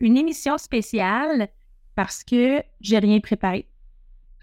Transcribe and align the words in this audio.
une 0.00 0.16
émission 0.16 0.58
spéciale 0.58 1.48
parce 1.94 2.22
que 2.24 2.62
j'ai 2.80 2.98
rien 2.98 3.20
préparé. 3.20 3.66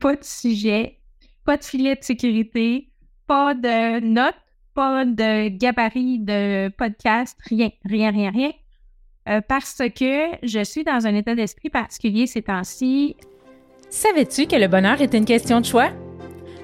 pas 0.00 0.16
de 0.16 0.24
sujet, 0.24 0.98
pas 1.44 1.56
de 1.56 1.64
filet 1.64 1.96
de 1.96 2.04
sécurité, 2.04 2.88
pas 3.26 3.54
de 3.54 4.00
notes, 4.00 4.34
pas 4.74 5.04
de 5.04 5.48
gabarit 5.48 6.18
de 6.18 6.68
podcast, 6.68 7.36
rien, 7.44 7.70
rien, 7.84 8.10
rien, 8.10 8.30
rien. 8.30 8.52
Euh, 9.28 9.40
parce 9.46 9.82
que 9.94 10.28
je 10.42 10.64
suis 10.64 10.84
dans 10.84 11.06
un 11.06 11.14
état 11.14 11.34
d'esprit 11.34 11.68
particulier 11.68 12.26
ces 12.26 12.42
temps-ci. 12.42 13.16
Savais-tu 13.90 14.46
que 14.46 14.56
le 14.56 14.68
bonheur 14.68 15.00
est 15.02 15.14
une 15.14 15.24
question 15.24 15.60
de 15.60 15.66
choix? 15.66 15.90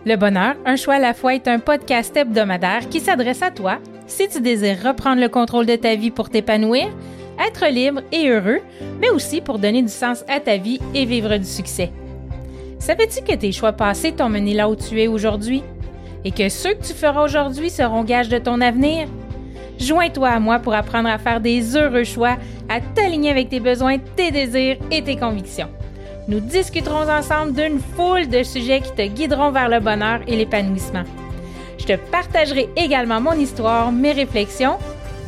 Le 0.07 0.16
bonheur, 0.16 0.57
un 0.64 0.77
choix 0.77 0.95
à 0.95 0.98
la 0.98 1.14
fois, 1.14 1.35
est 1.35 1.48
un 1.48 1.59
podcast 1.59 2.16
hebdomadaire 2.16 2.89
qui 2.89 3.01
s'adresse 3.01 3.43
à 3.43 3.51
toi 3.51 3.80
si 4.07 4.29
tu 4.29 4.41
désires 4.41 4.82
reprendre 4.82 5.21
le 5.21 5.29
contrôle 5.29 5.66
de 5.66 5.77
ta 5.77 5.95
vie 5.95 6.11
pour 6.11 6.29
t'épanouir, 6.29 6.95
être 7.39 7.66
libre 7.73 8.03
et 8.12 8.29
heureux, 8.29 8.61
mais 9.01 9.11
aussi 9.11 9.41
pour 9.41 9.59
donner 9.59 9.83
du 9.83 9.88
sens 9.88 10.25
à 10.29 10.41
ta 10.41 10.56
vie 10.56 10.80
et 10.95 11.05
vivre 11.05 11.37
du 11.37 11.45
succès. 11.45 11.91
Savais-tu 12.79 13.23
que 13.23 13.34
tes 13.34 13.52
choix 13.52 13.73
passés 13.73 14.12
t'ont 14.12 14.29
mené 14.29 14.55
là 14.55 14.69
où 14.69 14.77
tu 14.77 15.01
es 15.01 15.06
aujourd'hui 15.06 15.62
et 16.25 16.30
que 16.30 16.48
ceux 16.48 16.75
que 16.75 16.84
tu 16.84 16.92
feras 16.92 17.25
aujourd'hui 17.25 17.70
seront 17.70 18.05
gages 18.05 18.28
de 18.28 18.39
ton 18.39 18.61
avenir? 18.61 19.09
Joins-toi 19.78 20.28
à 20.28 20.39
moi 20.39 20.59
pour 20.59 20.75
apprendre 20.75 21.09
à 21.09 21.19
faire 21.19 21.41
des 21.41 21.77
heureux 21.77 22.05
choix, 22.05 22.37
à 22.69 22.80
t'aligner 22.80 23.30
avec 23.30 23.48
tes 23.48 23.61
besoins, 23.61 23.98
tes 24.16 24.30
désirs 24.30 24.77
et 24.91 25.03
tes 25.03 25.16
convictions. 25.16 25.69
Nous 26.28 26.41
discuterons 26.41 27.09
ensemble 27.11 27.53
d'une 27.53 27.80
foule 27.80 28.28
de 28.28 28.42
sujets 28.42 28.80
qui 28.80 28.92
te 28.92 29.06
guideront 29.06 29.51
vers 29.51 29.69
le 29.69 29.80
bonheur 29.80 30.20
et 30.27 30.37
l'épanouissement. 30.37 31.05
Je 31.78 31.84
te 31.84 31.97
partagerai 32.11 32.69
également 32.77 33.20
mon 33.20 33.33
histoire, 33.33 33.92
mes 33.92 34.12
réflexions 34.12 34.78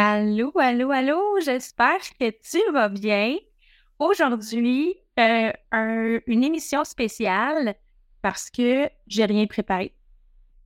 Allô, 0.00 0.52
allô, 0.54 0.92
allô, 0.92 1.40
j'espère 1.40 1.98
que 2.20 2.30
tu 2.30 2.72
vas 2.72 2.88
bien. 2.88 3.36
Aujourd'hui, 3.98 4.94
euh, 5.18 5.50
une 6.28 6.44
émission 6.44 6.84
spéciale 6.84 7.74
parce 8.22 8.48
que 8.48 8.88
j'ai 9.08 9.24
rien 9.24 9.46
préparé. 9.46 9.92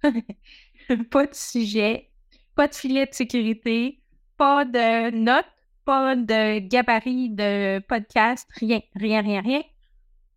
pas 1.11 1.25
de 1.25 1.35
sujet, 1.35 2.11
pas 2.55 2.69
de 2.69 2.75
filet 2.75 3.07
de 3.07 3.15
sécurité, 3.15 4.03
pas 4.37 4.67
de 4.67 5.11
notes, 5.13 5.47
pas 5.87 6.15
de 6.15 6.59
gabarit 6.59 7.31
de 7.31 7.79
podcast, 7.89 8.47
rien, 8.61 8.83
rien, 8.95 9.23
rien, 9.23 9.41
rien. 9.41 9.63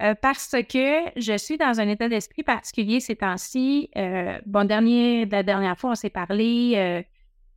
Euh, 0.04 0.16
parce 0.16 0.56
que 0.70 1.12
je 1.18 1.38
suis 1.38 1.58
dans 1.58 1.82
un 1.82 1.90
état 1.90 2.08
d'esprit 2.08 2.44
particulier 2.44 3.02
ces 3.02 3.18
temps-ci. 3.18 3.90
Euh, 3.98 4.40
bon, 4.46 4.66
dernier, 4.66 5.26
la 5.26 5.44
dernière 5.44 5.78
fois, 5.78 5.92
on 5.92 5.96
s'est 5.96 6.10
parlé, 6.10 7.04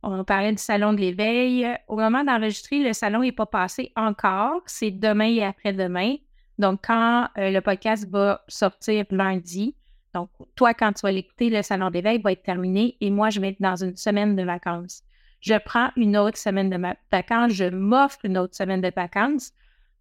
on 0.03 0.23
parlait 0.23 0.51
du 0.51 0.61
salon 0.61 0.93
de 0.93 0.99
l'éveil. 0.99 1.67
Au 1.87 1.97
moment 1.97 2.23
d'enregistrer, 2.23 2.79
le 2.83 2.93
salon 2.93 3.21
n'est 3.21 3.31
pas 3.31 3.45
passé 3.45 3.91
encore. 3.95 4.61
C'est 4.65 4.91
demain 4.91 5.29
et 5.29 5.43
après-demain. 5.43 6.15
Donc, 6.57 6.81
quand 6.85 7.27
le 7.35 7.59
podcast 7.59 8.07
va 8.09 8.43
sortir 8.47 9.05
lundi, 9.11 9.75
donc 10.13 10.29
toi, 10.55 10.73
quand 10.73 10.93
tu 10.93 11.01
vas 11.03 11.11
l'écouter, 11.11 11.49
le 11.49 11.61
salon 11.61 11.89
d'éveil 11.89 12.21
va 12.21 12.31
être 12.31 12.43
terminé 12.43 12.97
et 12.99 13.11
moi, 13.11 13.29
je 13.29 13.39
vais 13.39 13.49
être 13.49 13.61
dans 13.61 13.75
une 13.75 13.95
semaine 13.95 14.35
de 14.35 14.43
vacances. 14.43 15.03
Je 15.41 15.55
prends 15.63 15.91
une 15.95 16.17
autre 16.17 16.37
semaine 16.37 16.69
de 16.69 16.77
vacances, 17.11 17.53
je 17.53 17.65
m'offre 17.65 18.19
une 18.23 18.37
autre 18.37 18.55
semaine 18.55 18.81
de 18.81 18.91
vacances. 18.93 19.51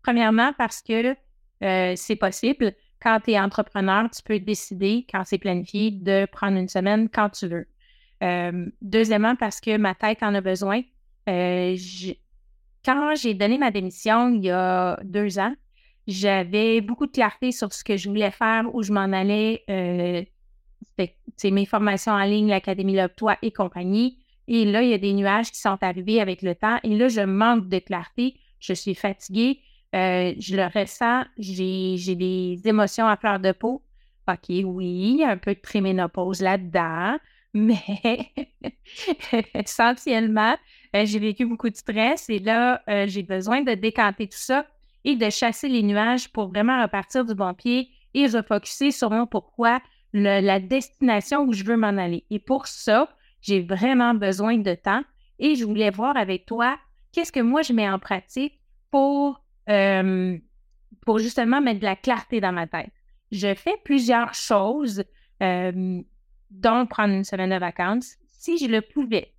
Premièrement, 0.03 0.53
parce 0.56 0.82
que 0.82 1.15
euh, 1.62 1.92
c'est 1.97 2.16
possible. 2.16 2.72
Quand 3.00 3.20
tu 3.20 3.32
es 3.32 3.41
entrepreneur, 3.41 4.09
tu 4.10 4.22
peux 4.22 4.41
décider, 4.41 5.06
quand 5.12 5.22
c'est 5.25 5.38
planifié, 5.38 5.92
de 5.92 6.26
prendre 6.26 6.56
une 6.56 6.69
semaine 6.69 7.09
quand 7.09 7.28
tu 7.30 7.47
veux. 7.47 7.66
Deuxièmement, 8.82 9.36
parce 9.36 9.60
que 9.60 9.76
ma 9.76 9.94
tête 9.94 10.22
en 10.22 10.34
a 10.34 10.40
besoin. 10.40 10.82
Quand 11.26 13.14
j'ai 13.16 13.34
donné 13.34 13.58
ma 13.58 13.70
démission 13.70 14.30
il 14.30 14.44
y 14.44 14.50
a 14.50 14.98
deux 15.04 15.38
ans, 15.38 15.54
j'avais 16.06 16.80
beaucoup 16.80 17.06
de 17.06 17.12
clarté 17.12 17.52
sur 17.52 17.72
ce 17.72 17.84
que 17.84 17.96
je 17.96 18.08
voulais 18.08 18.30
faire, 18.30 18.64
où 18.74 18.82
je 18.82 18.92
m'en 18.92 19.12
allais. 19.12 19.62
c'est 21.36 21.50
mes 21.50 21.66
formations 21.66 22.12
en 22.12 22.24
ligne, 22.24 22.48
l'Académie 22.48 22.96
Love-toi 22.96 23.36
et 23.42 23.52
compagnie. 23.52 24.18
Et 24.46 24.64
là, 24.64 24.82
il 24.82 24.88
y 24.88 24.94
a 24.94 24.98
des 24.98 25.12
nuages 25.12 25.50
qui 25.50 25.60
sont 25.60 25.76
arrivés 25.82 26.20
avec 26.20 26.40
le 26.42 26.54
temps. 26.54 26.78
Et 26.82 26.96
là, 26.96 27.08
je 27.08 27.20
manque 27.20 27.68
de 27.68 27.78
clarté. 27.78 28.36
Je 28.58 28.72
suis 28.72 28.94
fatiguée. 28.94 29.60
Je 29.92 30.56
le 30.56 30.64
ressens, 30.64 31.24
j'ai 31.38 32.14
des 32.14 32.60
émotions 32.64 33.06
à 33.06 33.16
fleur 33.16 33.38
de 33.40 33.52
peau. 33.52 33.82
OK, 34.28 34.48
oui, 34.48 35.22
un 35.24 35.36
peu 35.38 35.54
de 35.54 35.60
préménopause 35.60 36.42
là-dedans, 36.42 37.16
mais 37.54 38.32
essentiellement, 39.54 40.56
euh, 40.94 41.04
j'ai 41.04 41.19
vécu 41.19 41.47
beaucoup 41.47 41.70
de 41.70 41.76
stress 41.76 42.28
et 42.28 42.38
là, 42.38 42.82
euh, 42.88 43.06
j'ai 43.06 43.22
besoin 43.22 43.62
de 43.62 43.75
décanter 43.75 44.28
tout 44.28 44.38
ça 44.38 44.66
et 45.04 45.16
de 45.16 45.31
chasser 45.31 45.69
les 45.69 45.82
nuages 45.82 46.28
pour 46.31 46.48
vraiment 46.48 46.82
repartir 46.82 47.25
du 47.25 47.34
bon 47.34 47.54
pied 47.54 47.88
et 48.14 48.26
refocuser 48.26 48.91
sur 48.91 49.10
mon 49.10 49.26
pourquoi, 49.26 49.81
la 50.12 50.59
destination 50.59 51.42
où 51.42 51.53
je 51.53 51.64
veux 51.64 51.76
m'en 51.76 51.88
aller. 51.98 52.25
Et 52.31 52.38
pour 52.38 52.66
ça, 52.66 53.09
j'ai 53.42 53.60
vraiment 53.60 54.15
besoin 54.15 54.56
de 54.56 54.75
temps 54.75 55.03
et 55.38 55.54
je 55.54 55.65
voulais 55.65 55.91
voir 55.91 56.16
avec 56.16 56.47
toi 56.47 56.78
qu'est-ce 57.12 57.32
que 57.32 57.41
moi 57.41 57.62
je 57.62 57.72
mets 57.72 57.88
en 57.88 57.98
pratique 57.98 58.59
pour 58.91 59.41
euh, 59.69 60.38
pour 61.04 61.19
justement 61.19 61.60
mettre 61.60 61.80
de 61.80 61.84
la 61.84 61.97
clarté 61.97 62.41
dans 62.41 62.53
ma 62.53 62.66
tête. 62.66 62.91
Je 63.30 63.54
fais 63.54 63.76
plusieurs 63.84 64.34
choses, 64.34 65.04
dont 66.50 66.86
prendre 66.86 67.14
une 67.14 67.25
semaine 67.25 67.50
de 67.50 67.56
vacances, 67.56 68.16
si 68.26 68.59
je 68.59 68.66
le 68.66 68.81
pouvais. 68.81 69.34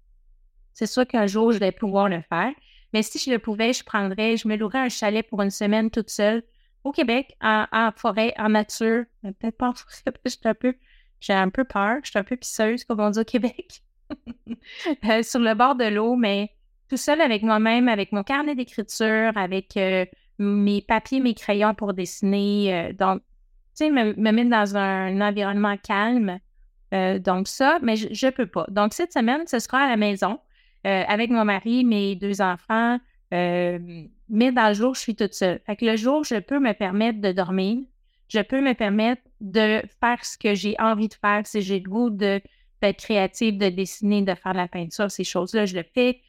C'est 0.73 0.85
sûr 0.85 1.05
qu'un 1.05 1.27
jour, 1.27 1.51
je 1.51 1.59
vais 1.59 1.71
pouvoir 1.71 2.09
le 2.09 2.21
faire, 2.21 2.51
mais 2.93 3.03
si 3.03 3.19
je 3.19 3.31
le 3.31 3.39
pouvais, 3.39 3.73
je 3.73 3.83
prendrais, 3.83 4.37
je 4.37 4.47
me 4.47 4.55
louerais 4.55 4.79
un 4.79 4.89
chalet 4.89 5.27
pour 5.27 5.41
une 5.41 5.49
semaine 5.49 5.89
toute 5.91 6.09
seule 6.09 6.43
au 6.83 6.91
Québec, 6.91 7.35
en, 7.41 7.91
forêt, 7.95 8.33
en 8.37 8.49
nature. 8.49 9.03
Peut-être 9.21 9.57
pas 9.57 9.69
en 9.69 9.73
forêt, 9.73 10.01
un 10.45 10.53
peu, 10.53 10.73
j'ai 11.19 11.33
un 11.33 11.49
peu 11.49 11.63
peur, 11.63 11.97
je 12.03 12.09
suis 12.11 12.19
un 12.19 12.23
peu 12.23 12.37
pisseuse, 12.37 12.83
comme 12.83 12.99
on 12.99 13.09
dit 13.09 13.19
au 13.19 13.25
Québec. 13.25 13.81
Euh, 15.05 15.21
sur 15.21 15.39
le 15.39 15.53
bord 15.53 15.75
de 15.75 15.85
l'eau, 15.85 16.15
mais 16.15 16.49
tout 16.89 16.97
seul 16.97 17.21
avec 17.21 17.43
moi-même, 17.43 17.87
avec 17.87 18.11
mon 18.11 18.23
carnet 18.23 18.55
d'écriture, 18.55 19.31
avec 19.35 19.77
euh, 19.77 20.05
mes 20.39 20.81
papiers, 20.81 21.19
mes 21.19 21.35
crayons 21.35 21.75
pour 21.75 21.93
dessiner. 21.93 22.73
Euh, 22.73 22.93
donc, 22.93 23.21
tu 23.77 23.85
sais, 23.85 23.91
me, 23.91 24.13
mettre 24.13 24.49
dans 24.49 24.75
un, 24.75 25.21
environnement 25.21 25.77
calme. 25.77 26.39
Euh, 26.93 27.19
donc, 27.19 27.47
ça, 27.47 27.79
mais 27.81 27.95
je 27.95 28.25
ne 28.25 28.31
peux 28.31 28.45
pas. 28.45 28.65
Donc, 28.69 28.93
cette 28.93 29.13
semaine, 29.13 29.45
ce 29.47 29.59
sera 29.59 29.79
à 29.79 29.89
la 29.89 29.97
maison 29.97 30.39
avec 30.85 31.29
mon 31.29 31.43
mari, 31.43 31.83
mes 31.83 32.15
deux 32.15 32.41
enfants. 32.41 32.99
mais 33.31 34.51
dans 34.51 34.69
le 34.69 34.73
jour, 34.73 34.95
je 34.95 35.01
suis 35.01 35.15
toute 35.15 35.33
seule. 35.33 35.59
Fait 35.65 35.75
que 35.75 35.85
le 35.85 35.97
jour, 35.97 36.23
je 36.23 36.39
peux 36.39 36.59
me 36.59 36.73
permettre 36.73 37.19
de 37.19 37.33
dormir. 37.33 37.79
Je 38.29 38.39
peux 38.39 38.61
me 38.61 38.73
permettre 38.73 39.21
de 39.41 39.81
faire 39.99 40.23
ce 40.23 40.37
que 40.37 40.55
j'ai 40.55 40.75
envie 40.79 41.09
de 41.09 41.15
faire. 41.15 41.45
Si 41.45 41.61
j'ai 41.61 41.79
le 41.79 41.89
goût 41.89 42.09
d'être 42.09 42.97
créative, 42.97 43.57
de 43.57 43.67
dessiner, 43.67 44.21
de 44.21 44.33
faire 44.35 44.53
de 44.53 44.57
la 44.57 44.69
peinture, 44.69 45.11
ces 45.11 45.25
choses-là, 45.25 45.65
je 45.65 45.75
le 45.75 45.83
fais 45.83 46.21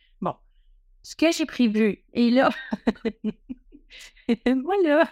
ce 1.02 1.16
que 1.16 1.32
j'ai 1.32 1.46
prévu. 1.46 2.04
Et 2.12 2.30
là, 2.30 2.50
voilà. 4.46 5.08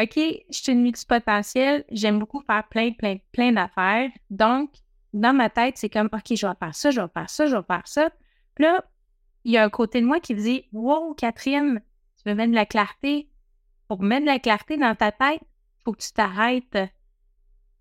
OK, 0.00 0.14
je 0.16 0.42
suis 0.50 0.72
une 0.72 0.82
multipotentielle. 0.82 1.84
J'aime 1.90 2.18
beaucoup 2.18 2.40
faire 2.40 2.66
plein, 2.68 2.92
plein, 2.92 3.18
plein 3.32 3.52
d'affaires. 3.52 4.10
Donc, 4.30 4.72
dans 5.12 5.34
ma 5.34 5.50
tête, 5.50 5.76
c'est 5.76 5.90
comme, 5.90 6.08
OK, 6.12 6.34
je 6.34 6.46
vais 6.46 6.54
faire 6.58 6.74
ça, 6.74 6.90
je 6.90 7.00
vais 7.00 7.08
faire 7.12 7.28
ça, 7.28 7.46
je 7.46 7.56
vais 7.56 7.62
faire 7.62 7.86
ça. 7.86 8.10
Puis 8.54 8.64
là, 8.64 8.84
il 9.44 9.52
y 9.52 9.58
a 9.58 9.64
un 9.64 9.70
côté 9.70 10.00
de 10.00 10.06
moi 10.06 10.20
qui 10.20 10.34
me 10.34 10.40
dit, 10.40 10.64
Wow, 10.72 11.14
Catherine, 11.14 11.82
tu 12.16 12.28
veux 12.28 12.34
mettre 12.34 12.50
de 12.50 12.56
la 12.56 12.66
clarté. 12.66 13.28
Pour 13.88 14.02
mettre 14.02 14.22
de 14.22 14.30
la 14.30 14.38
clarté 14.38 14.78
dans 14.78 14.94
ta 14.94 15.12
tête, 15.12 15.40
il 15.42 15.82
faut 15.84 15.92
que 15.92 16.02
tu 16.02 16.12
t'arrêtes. 16.12 16.78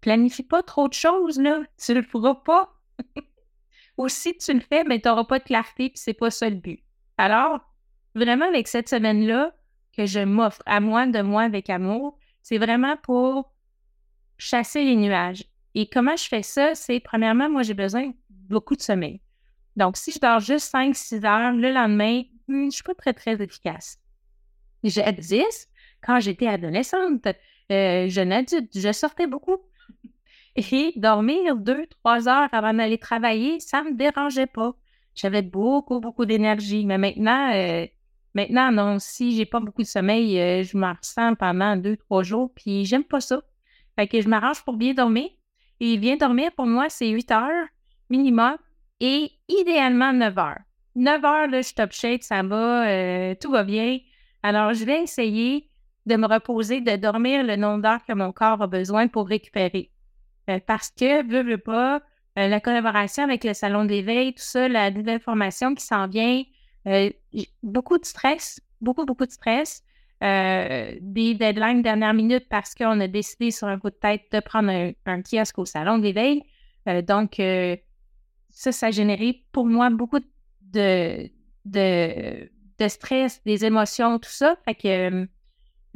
Planifie 0.02 0.44
pas 0.44 0.63
trop 0.63 0.90
de 0.90 0.94
choses, 0.94 1.40
là. 1.40 1.62
Tu 1.78 1.94
le 1.94 2.02
feras 2.02 2.36
pas. 2.36 2.74
Ou 3.98 4.10
si 4.10 4.36
tu 4.38 4.54
le 4.54 4.60
fais, 4.60 4.84
mais 4.84 5.00
tu 5.00 5.08
n'auras 5.08 5.24
pas 5.24 5.40
de 5.40 5.44
clarté, 5.46 5.90
puis 5.90 5.98
c'est 5.98 6.13
pas 6.13 6.31
ça 6.31 6.50
le 6.50 6.56
but. 6.56 6.84
Alors, 7.18 7.62
vraiment, 8.16 8.48
avec 8.48 8.68
cette 8.68 8.90
semaine-là 8.90 9.54
que 9.95 10.05
je 10.05 10.19
m'offre 10.19 10.61
à 10.65 10.79
moi, 10.79 11.07
de 11.07 11.21
moi 11.21 11.43
avec 11.43 11.69
amour, 11.69 12.17
c'est 12.41 12.57
vraiment 12.57 12.97
pour 12.97 13.51
chasser 14.38 14.83
les 14.83 14.95
nuages. 14.95 15.45
Et 15.75 15.88
comment 15.88 16.15
je 16.15 16.25
fais 16.25 16.43
ça? 16.43 16.75
C'est, 16.75 16.99
premièrement, 16.99 17.49
moi, 17.49 17.63
j'ai 17.63 17.73
besoin 17.73 18.07
de 18.07 18.13
beaucoup 18.29 18.75
de 18.75 18.81
sommeil. 18.81 19.21
Donc, 19.75 19.97
si 19.97 20.11
je 20.11 20.19
dors 20.19 20.39
juste 20.39 20.73
5-6 20.73 21.25
heures, 21.25 21.53
le 21.53 21.71
lendemain, 21.71 22.23
hmm, 22.47 22.61
je 22.61 22.65
ne 22.65 22.69
suis 22.71 22.83
pas 22.83 22.95
très, 22.95 23.13
très 23.13 23.41
efficace. 23.41 23.99
Jadis, 24.83 25.67
quand 26.01 26.19
j'étais 26.19 26.47
adolescente, 26.47 27.27
euh, 27.71 28.09
jeune 28.09 28.31
adulte, 28.31 28.77
je 28.77 28.91
sortais 28.91 29.27
beaucoup. 29.27 29.57
Et 30.55 30.93
dormir 30.97 31.55
2-3 31.55 32.27
heures 32.27 32.49
avant 32.51 32.73
d'aller 32.73 32.97
travailler, 32.97 33.59
ça 33.61 33.83
ne 33.83 33.91
me 33.91 33.95
dérangeait 33.95 34.47
pas. 34.47 34.73
J'avais 35.15 35.41
beaucoup, 35.41 35.99
beaucoup 35.99 36.25
d'énergie. 36.25 36.85
Mais 36.85 36.97
maintenant, 36.97 37.53
euh, 37.53 37.85
maintenant, 38.33 38.72
non, 38.72 39.00
si 39.00 39.36
j'ai 39.36 39.45
pas 39.45 39.60
beaucoup 39.60 39.81
de 39.81 39.88
sommeil, 39.88 40.39
euh, 40.39 40.63
je 40.63 40.78
m'en 40.78 40.94
ressens 40.94 41.36
pendant 41.36 41.75
2-3 41.75 42.24
jours, 42.24 42.51
puis 42.56 42.86
j'aime 42.86 43.04
pas 43.04 43.22
ça. 43.22 43.42
Fait 43.95 44.07
que 44.07 44.22
je 44.22 44.30
m'arrange 44.30 44.63
pour 44.63 44.78
bien 44.78 44.94
dormir. 44.94 45.30
Et 45.80 45.98
bien 45.98 46.16
dormir, 46.16 46.51
pour 46.56 46.68
moi, 46.68 46.89
c'est 46.89 47.10
8 47.10 47.31
heures 47.31 47.68
minimum 48.10 48.57
et 49.00 49.31
idéalement 49.48 50.13
9 50.13 50.38
heures. 50.38 50.60
9 50.95 51.25
heures, 51.25 51.48
là, 51.48 51.62
je 51.62 51.74
top 51.74 51.92
shape, 51.92 52.22
ça 52.22 52.44
va, 52.44 52.88
euh, 52.88 53.36
tout 53.39 53.51
va 53.51 53.63
bien. 53.63 54.00
Alors, 54.44 54.74
je 54.74 54.86
vais 54.86 55.04
essayer 55.04 55.69
de 56.06 56.16
me 56.16 56.27
reposer, 56.27 56.81
de 56.81 56.95
dormir 56.95 57.44
le 57.44 57.56
nombre 57.56 57.84
d'heures 57.84 58.06
que 58.07 58.13
mon 58.13 58.31
corps 58.31 58.62
a 58.62 58.68
besoin 58.68 59.07
pour 59.07 59.27
récupérer. 59.27 59.92
Euh, 60.50 60.60
parce 60.66 60.89
que, 60.89 61.25
veux, 61.27 61.44
veux 61.44 61.57
pas, 61.57 62.01
euh, 62.39 62.48
la 62.48 62.60
collaboration 62.60 63.24
avec 63.24 63.44
le 63.44 63.54
salon 63.54 63.86
d'éveil, 63.86 64.34
tout 64.34 64.44
ça, 64.44 64.68
la 64.68 64.92
nouvelle 64.92 65.19
formation 65.19 65.75
qui 65.75 65.86
s'en 65.86 66.07
vient, 66.07 66.44
beaucoup 67.63 67.98
de 67.98 68.06
stress, 68.06 68.60
beaucoup, 68.81 69.06
beaucoup 69.06 69.25
de 69.25 69.31
stress. 69.31 69.83
des 70.22 71.36
deadlines 71.36 71.81
dernière 71.81 72.13
minute 72.13 72.48
parce 72.50 72.75
qu'on 72.75 73.00
a 73.00 73.07
décidé 73.07 73.51
sur 73.51 73.68
un 73.68 73.80
coup 73.80 73.89
de 73.89 73.95
tête 73.95 74.24
de 74.31 74.39
prendre 74.39 74.69
un, 74.69 75.22
kiosque 75.22 75.60
au 75.60 75.66
salon 75.66 75.98
d'éveil. 75.98 76.44
donc, 77.07 77.39
ça, 78.51 78.72
ça 78.72 78.88
a 78.88 78.92
généré 78.92 79.45
pour 79.51 79.66
moi 79.66 79.89
beaucoup 79.89 80.19
de, 80.19 81.30
de, 81.66 82.50
de 82.78 82.88
stress, 82.88 83.42
des 83.45 83.66
émotions, 83.66 84.19
tout 84.19 84.30
ça. 84.30 84.56
Fait 84.66 84.75
que, 84.75 85.27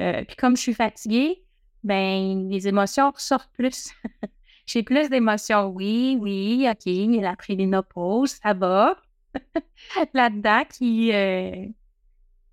euh, 0.02 0.24
puis 0.26 0.36
comme 0.38 0.56
je 0.56 0.62
suis 0.62 0.74
fatiguée, 0.74 1.44
ben 1.84 2.50
les 2.50 2.68
émotions 2.68 3.12
ressortent 3.12 3.52
plus. 3.54 3.92
J'ai 4.66 4.82
plus 4.82 5.10
d'émotions. 5.10 5.68
Oui, 5.68 6.18
oui, 6.20 6.68
OK, 6.70 7.22
la 7.22 7.36
préménopause, 7.36 8.40
ça 8.44 8.54
va. 8.54 8.98
Là-dedans, 10.14 10.64
qui, 10.72 11.12
euh, 11.14 11.66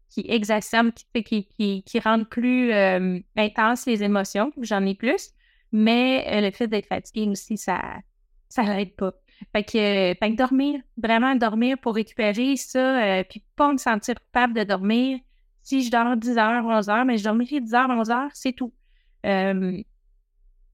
qui 0.09 0.25
exacerbe, 0.29 0.91
qui, 0.93 1.45
qui, 1.45 1.83
qui, 1.83 1.99
rend 2.01 2.25
plus 2.25 2.73
euh, 2.73 3.19
intense 3.37 3.87
les 3.87 4.03
émotions. 4.03 4.53
J'en 4.61 4.85
ai 4.85 4.95
plus. 4.95 5.31
Mais 5.73 6.41
le 6.41 6.51
fait 6.51 6.67
d'être 6.67 6.87
fatiguée 6.87 7.29
aussi, 7.29 7.57
ça 7.57 7.81
ça 8.53 8.65
n'aide 8.65 8.95
pas. 8.97 9.13
Fait 9.53 9.65
que, 9.65 10.37
dormir, 10.37 10.81
vraiment 10.99 11.35
dormir 11.35 11.79
pour 11.79 11.95
récupérer 11.95 12.57
ça, 12.57 13.03
euh, 13.03 13.25
puis 13.29 13.43
pas 13.57 13.73
me 13.73 13.79
sentir 13.79 14.15
coupable 14.17 14.53
de 14.53 14.65
dormir. 14.65 15.19
Si 15.63 15.83
je 15.83 15.91
dors 15.91 16.17
10 16.17 16.37
heures, 16.37 16.65
11 16.65 16.89
heures, 16.91 17.05
mais 17.07 17.17
je 17.17 17.25
dormirai 17.25 17.61
10 17.61 17.75
heures, 17.75 17.89
11 17.89 18.11
heures, 18.11 18.31
c'est 18.35 18.53
tout. 18.53 18.73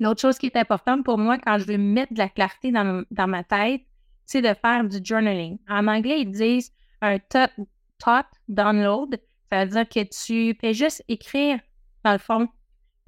L'autre 0.00 0.20
chose 0.20 0.38
qui 0.38 0.46
est 0.46 0.56
importante 0.56 1.04
pour 1.04 1.18
moi 1.18 1.38
quand 1.38 1.58
je 1.58 1.64
veux 1.64 1.78
mettre 1.78 2.12
de 2.12 2.18
la 2.18 2.28
clarté 2.28 2.72
dans, 2.72 3.04
ma 3.28 3.44
tête, 3.44 3.82
c'est 4.28 4.42
de 4.42 4.54
faire 4.54 4.84
du 4.84 4.98
journaling. 5.02 5.58
En 5.68 5.86
anglais, 5.88 6.20
ils 6.20 6.30
disent 6.30 6.70
un 7.00 7.18
thought 7.18 8.26
download. 8.46 9.18
Ça 9.50 9.64
veut 9.64 9.70
dire 9.70 9.88
que 9.88 10.04
tu 10.04 10.56
fais 10.60 10.74
juste 10.74 11.02
écrire, 11.08 11.58
dans 12.04 12.12
le 12.12 12.18
fond, 12.18 12.46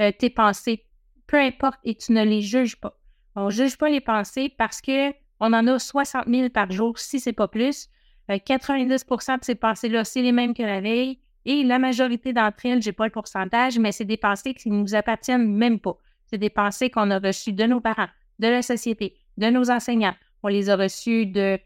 euh, 0.01 0.11
tes 0.19 0.31
pensées, 0.31 0.87
peu 1.27 1.37
importe, 1.37 1.79
et 1.85 1.95
tu 1.95 2.13
ne 2.13 2.25
les 2.25 2.41
juges 2.41 2.81
pas. 2.81 2.99
On 3.37 3.47
ne 3.47 3.51
juge 3.51 3.77
pas 3.77 3.91
les 3.91 4.01
pensées 4.01 4.53
parce 4.57 4.81
que 4.81 5.11
on 5.41 5.53
en 5.53 5.67
a 5.67 5.79
60 5.79 6.27
000 6.27 6.49
par 6.49 6.71
jour, 6.71 6.99
si 6.99 7.21
ce 7.21 7.29
n'est 7.29 7.35
pas 7.35 7.49
plus. 7.49 7.89
90% 8.31 9.33
euh, 9.33 9.37
de 9.37 9.45
ces 9.45 9.55
pensées-là, 9.55 10.05
c'est 10.05 10.23
les 10.23 10.33
mêmes 10.33 10.55
que 10.55 10.63
la 10.63 10.81
veille. 10.81 11.21
Et 11.45 11.65
la 11.65 11.79
majorité 11.79 12.33
d'entre 12.33 12.65
elles, 12.65 12.83
je 12.83 12.89
n'ai 12.89 12.93
pas 12.93 13.05
le 13.05 13.13
pourcentage, 13.13 13.79
mais 13.79 13.93
c'est 13.93 14.05
des 14.07 14.17
pensées 14.17 14.55
qui 14.55 14.71
ne 14.71 14.77
nous 14.77 14.95
appartiennent 14.95 15.55
même 15.55 15.81
pas. 15.81 15.97
C'est 16.27 16.39
des 16.39 16.51
pensées 16.51 16.91
qu'on 16.91 17.11
a 17.11 17.19
reçues 17.19 17.53
de 17.53 17.65
nos 17.65 17.81
parents, 17.81 18.09
de 18.39 18.49
la 18.49 18.63
société, 18.63 19.17
de 19.37 19.51
nos 19.51 19.71
enseignants. 19.71 20.15
On 20.43 20.49
les 20.49 20.71
a 20.71 20.77
reçues 20.77 21.27
de, 21.27 21.59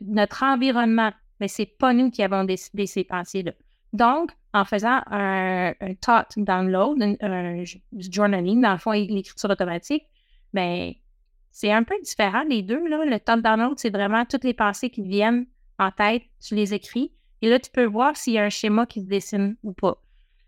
notre 0.00 0.42
environnement, 0.42 1.12
mais 1.40 1.48
ce 1.48 1.62
n'est 1.62 1.66
pas 1.66 1.92
nous 1.92 2.10
qui 2.10 2.22
avons 2.22 2.44
décidé 2.44 2.86
ces 2.86 3.04
pensées-là. 3.04 3.52
Donc, 3.92 4.30
en 4.52 4.64
faisant 4.64 5.00
un, 5.10 5.72
thought 6.00 6.32
download, 6.36 7.02
un, 7.20 7.64
journaling, 7.92 8.60
dans 8.60 8.72
le 8.72 8.78
fond, 8.78 8.92
l'écriture 8.92 9.50
automatique, 9.50 10.04
bien, 10.52 10.92
c'est 11.52 11.72
un 11.72 11.82
peu 11.82 11.94
différent 12.02 12.44
les 12.48 12.62
deux. 12.62 12.86
Là. 12.88 13.04
Le 13.04 13.18
top 13.18 13.40
download, 13.40 13.78
c'est 13.78 13.90
vraiment 13.90 14.24
toutes 14.24 14.44
les 14.44 14.54
pensées 14.54 14.90
qui 14.90 15.02
viennent 15.02 15.46
en 15.78 15.90
tête, 15.90 16.22
tu 16.40 16.54
les 16.54 16.74
écris. 16.74 17.12
Et 17.42 17.48
là, 17.48 17.58
tu 17.58 17.70
peux 17.70 17.84
voir 17.84 18.16
s'il 18.16 18.34
y 18.34 18.38
a 18.38 18.44
un 18.44 18.50
schéma 18.50 18.86
qui 18.86 19.00
se 19.00 19.06
dessine 19.06 19.56
ou 19.62 19.72
pas. 19.72 19.96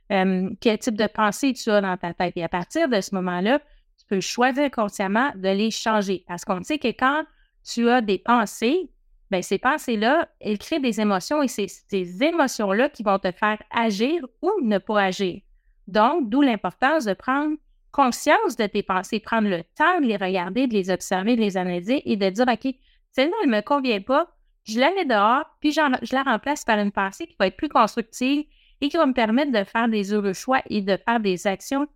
quel 0.09 0.79
type 0.79 0.97
de 0.97 1.07
pensée 1.07 1.53
tu 1.53 1.71
as 1.71 1.81
dans 1.81 1.97
ta 1.97 2.15
tête. 2.15 2.35
Et 2.37 2.45
à 2.45 2.49
partir 2.49 2.89
de 2.89 3.01
ce 3.01 3.15
moment-là, 3.15 3.61
tu 3.99 4.07
peux 4.07 4.21
choisir 4.21 4.71
consciemment 4.71 5.33
de 5.35 5.49
les 5.49 5.71
changer. 5.71 6.25
Parce 6.27 6.45
qu'on 6.45 6.63
sait 6.63 6.79
que 6.79 6.89
quand 6.89 7.25
tu 7.65 7.89
as 7.89 8.01
des 8.01 8.19
pensées, 8.19 8.91
bien, 9.31 9.43
ces 9.43 9.59
pensées-là, 9.59 10.29
elles 10.41 10.59
créent 10.59 10.81
des 10.81 11.01
émotions 11.01 11.43
et 11.43 11.49
c'est 11.49 11.69
ces 11.69 12.23
émotions-là 12.23 12.89
qui 12.89 13.03
vont 13.03 13.19
te 13.19 13.31
faire 13.33 13.63
agir 13.71 14.25
ou 14.43 14.51
ne 14.63 14.79
pas 14.79 15.03
agir. 15.03 15.41
Donc, 15.87 16.29
d'où 16.29 16.43
l'importance 16.43 17.05
de 17.05 17.15
prendre 17.15 17.57
conscience 17.93 18.57
de 18.57 18.67
tes 18.67 18.83
pensées, 18.83 19.21
prendre 19.21 19.49
le 19.49 19.63
temps 19.77 20.01
de 20.01 20.07
les 20.07 20.17
regarder, 20.17 20.67
de 20.67 20.75
les 20.75 20.91
observer, 20.91 21.37
de 21.37 21.41
les 21.41 21.57
analyser 21.57 22.03
et 22.11 22.17
de 22.17 22.29
dire, 22.29 22.47
OK, 22.47 22.75
celle-là, 23.13 23.35
elle 23.43 23.51
ne 23.51 23.57
me 23.57 23.63
convient 23.63 24.01
pas, 24.01 24.29
je 24.65 24.79
la 24.79 24.91
mets 24.93 25.07
dehors, 25.07 25.45
puis 25.61 25.73
je 25.73 26.15
la 26.15 26.23
remplace 26.23 26.65
par 26.65 26.79
une 26.79 26.93
pensée 26.93 27.27
qui 27.27 27.37
va 27.41 27.47
être 27.47 27.57
plus 27.57 27.71
constructive 27.71 28.45
et 28.81 28.89
qui 28.89 28.97
va 28.97 29.07
me 29.07 29.15
permettre 29.15 29.51
de 29.51 29.65
faire 29.65 29.89
des 29.89 30.13
heureux 30.13 30.35
choix 30.35 30.63
et 30.69 30.83
de 30.83 30.97
faire 30.97 31.21
des 31.21 31.47
actions 31.47 31.89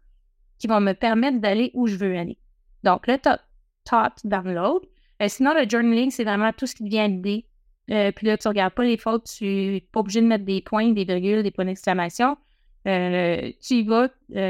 qui 0.58 0.66
vont 0.66 0.80
me 0.80 0.94
permettre 0.94 1.38
d'aller 1.38 1.70
où 1.74 1.86
je 1.86 1.96
veux 1.96 2.16
aller. 2.16 2.38
Donc, 2.82 3.06
le 3.06 3.18
thought 3.18 4.14
download. 4.24 4.82
Euh, 5.22 5.28
sinon, 5.28 5.54
le 5.54 5.68
journaling, 5.68 6.10
c'est 6.10 6.24
vraiment 6.24 6.52
tout 6.52 6.66
ce 6.66 6.74
qui 6.74 6.88
vient 6.88 7.08
d'idée. 7.08 7.46
Euh, 7.90 8.10
puis 8.12 8.26
là, 8.26 8.36
tu 8.36 8.48
regardes 8.48 8.74
pas 8.74 8.84
les 8.84 8.96
fautes, 8.96 9.24
tu 9.36 9.44
n'es 9.44 9.86
pas 9.92 10.00
obligé 10.00 10.20
de 10.20 10.26
mettre 10.26 10.44
des 10.44 10.60
points, 10.60 10.90
des 10.92 11.04
virgules, 11.04 11.42
des 11.42 11.50
points 11.50 11.64
d'exclamation. 11.64 12.36
Euh, 12.88 13.52
tu 13.60 13.74
y 13.74 13.84
vas 13.84 14.08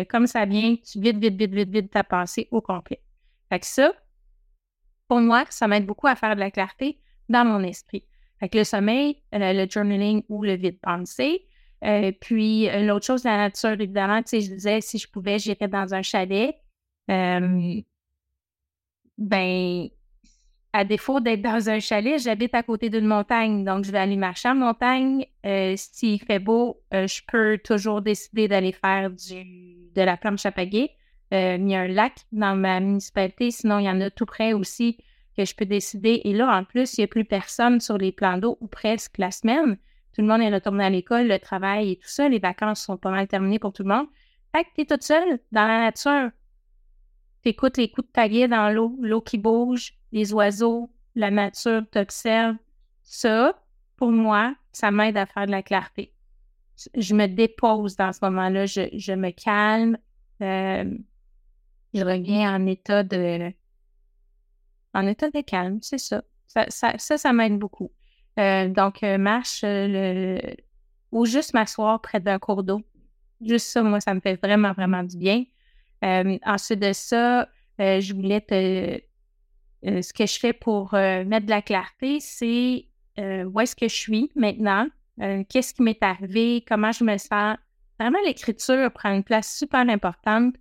comme 0.08 0.26
ça 0.26 0.46
vient, 0.46 0.76
tu 0.76 1.00
vides, 1.00 1.20
vite, 1.22 1.36
vite, 1.36 1.52
vite, 1.52 1.68
vite 1.68 1.90
ta 1.90 2.02
pensée 2.02 2.48
au 2.50 2.62
complet. 2.62 3.02
Fait 3.50 3.60
que 3.60 3.66
ça, 3.66 3.92
pour 5.08 5.20
moi, 5.20 5.44
ça 5.50 5.68
m'aide 5.68 5.84
beaucoup 5.84 6.06
à 6.06 6.16
faire 6.16 6.34
de 6.34 6.40
la 6.40 6.50
clarté 6.50 6.98
dans 7.28 7.44
mon 7.44 7.62
esprit. 7.62 8.06
Fait 8.40 8.48
que 8.48 8.56
le 8.58 8.64
sommeil, 8.64 9.22
le 9.32 9.66
journaling 9.68 10.22
ou 10.30 10.42
le 10.42 10.54
vide-pensée. 10.54 11.46
puis 12.20 12.68
l'autre 12.86 13.04
chose, 13.04 13.24
la 13.24 13.36
nature, 13.36 13.72
évidemment, 13.72 14.22
tu 14.22 14.28
sais, 14.28 14.40
je 14.40 14.54
disais, 14.54 14.80
si 14.80 14.98
je 14.98 15.08
pouvais, 15.08 15.38
j'irais 15.38 15.68
dans 15.68 15.92
un 15.92 16.02
chalet. 16.02 16.56
ben, 19.18 19.88
à 20.72 20.84
défaut 20.84 21.20
d'être 21.20 21.42
dans 21.42 21.68
un 21.68 21.80
chalet, 21.80 22.18
j'habite 22.18 22.54
à 22.54 22.62
côté 22.62 22.88
d'une 22.88 23.06
montagne, 23.06 23.64
donc 23.64 23.84
je 23.84 23.92
vais 23.92 23.98
aller 23.98 24.16
marcher 24.16 24.48
en 24.48 24.54
montagne. 24.54 25.26
Euh, 25.44 25.74
S'il 25.76 26.20
fait 26.20 26.38
beau, 26.38 26.80
euh, 26.94 27.06
je 27.06 27.20
peux 27.30 27.58
toujours 27.62 28.00
décider 28.00 28.48
d'aller 28.48 28.72
faire 28.72 29.10
du, 29.10 29.44
de 29.94 30.02
la 30.02 30.16
planche 30.16 30.46
à. 30.46 30.52
Euh, 30.56 31.56
il 31.58 31.70
y 31.70 31.74
a 31.74 31.80
un 31.80 31.88
lac 31.88 32.14
dans 32.32 32.56
ma 32.56 32.80
municipalité, 32.80 33.50
sinon 33.50 33.78
il 33.78 33.84
y 33.84 33.90
en 33.90 34.00
a 34.00 34.10
tout 34.10 34.26
près 34.26 34.52
aussi 34.52 34.98
que 35.36 35.44
je 35.44 35.54
peux 35.54 35.64
décider. 35.64 36.22
Et 36.24 36.32
là, 36.32 36.54
en 36.54 36.64
plus, 36.64 36.96
il 36.96 37.00
n'y 37.00 37.04
a 37.04 37.08
plus 37.08 37.24
personne 37.24 37.80
sur 37.80 37.98
les 37.98 38.12
plans 38.12 38.38
d'eau 38.38 38.58
ou 38.60 38.66
presque 38.66 39.18
la 39.18 39.30
semaine. 39.30 39.76
Tout 40.14 40.20
le 40.20 40.26
monde 40.26 40.42
est 40.42 40.52
retourné 40.52 40.84
à 40.84 40.90
l'école, 40.90 41.28
le 41.28 41.38
travail 41.38 41.92
et 41.92 41.96
tout 41.96 42.08
ça. 42.08 42.28
Les 42.28 42.38
vacances 42.38 42.82
sont 42.82 42.98
pas 42.98 43.10
mal 43.10 43.28
terminées 43.28 43.58
pour 43.58 43.72
tout 43.72 43.82
le 43.82 43.88
monde. 43.88 44.06
Fait 44.54 44.64
que 44.64 44.68
tu 44.74 44.80
es 44.82 44.84
toute 44.84 45.02
seule 45.02 45.38
dans 45.52 45.66
la 45.66 45.80
nature. 45.80 46.30
Tu 47.42 47.48
écoutes 47.50 47.76
les 47.76 47.90
coups 47.90 48.06
de 48.06 48.12
pagaie 48.12 48.48
dans 48.48 48.70
l'eau, 48.70 48.96
l'eau 49.00 49.20
qui 49.20 49.38
bouge, 49.38 49.94
les 50.12 50.32
oiseaux, 50.32 50.90
la 51.14 51.30
nature 51.30 51.82
t'observe. 51.90 52.56
Ça, 53.02 53.58
pour 53.96 54.10
moi, 54.10 54.54
ça 54.72 54.90
m'aide 54.90 55.16
à 55.16 55.26
faire 55.26 55.46
de 55.46 55.50
la 55.50 55.62
clarté. 55.62 56.12
Je 56.94 57.14
me 57.14 57.26
dépose 57.26 57.96
dans 57.96 58.12
ce 58.12 58.20
moment-là, 58.22 58.66
je, 58.66 59.12
me 59.14 59.30
calme, 59.30 59.98
euh, 60.40 60.84
je 61.92 62.04
reviens 62.04 62.54
en 62.54 62.66
état 62.66 63.02
de 63.02 63.52
en 64.94 65.06
état 65.06 65.30
de 65.30 65.40
calme, 65.40 65.78
c'est 65.82 65.98
ça. 65.98 66.22
Ça, 66.46 66.66
ça, 66.68 66.98
ça, 66.98 67.32
m'aide 67.32 67.58
beaucoup. 67.58 67.90
Euh, 68.38 68.68
donc, 68.68 69.02
euh, 69.02 69.16
marche 69.16 69.62
le, 69.64 70.38
ou 71.10 71.24
juste 71.24 71.54
m'asseoir 71.54 72.00
près 72.02 72.20
d'un 72.20 72.38
cours 72.38 72.62
d'eau. 72.62 72.82
Juste 73.40 73.68
ça, 73.68 73.82
moi, 73.82 74.00
ça 74.00 74.12
me 74.12 74.20
fait 74.20 74.36
vraiment, 74.36 74.72
vraiment 74.72 75.02
du 75.02 75.16
bien. 75.16 75.44
Ensuite 76.02 76.80
de 76.80 76.92
ça, 76.92 77.48
je 77.78 78.12
voulais 78.12 78.40
te, 78.40 79.00
euh, 79.84 80.00
ce 80.00 80.12
que 80.12 80.26
je 80.26 80.38
fais 80.38 80.52
pour 80.52 80.94
euh, 80.94 81.24
mettre 81.24 81.46
de 81.46 81.50
la 81.50 81.62
clarté, 81.62 82.20
c'est 82.20 82.86
euh, 83.18 83.44
où 83.44 83.60
est-ce 83.60 83.74
que 83.74 83.88
je 83.88 83.94
suis 83.94 84.30
maintenant, 84.36 84.86
qu'est-ce 85.48 85.74
qui 85.74 85.82
m'est 85.82 86.02
arrivé, 86.02 86.64
comment 86.66 86.90
je 86.90 87.04
me 87.04 87.16
sens? 87.18 87.56
Vraiment, 88.00 88.18
l'écriture 88.24 88.90
prend 88.92 89.12
une 89.14 89.22
place 89.22 89.56
super 89.56 89.80
importante 89.80 90.54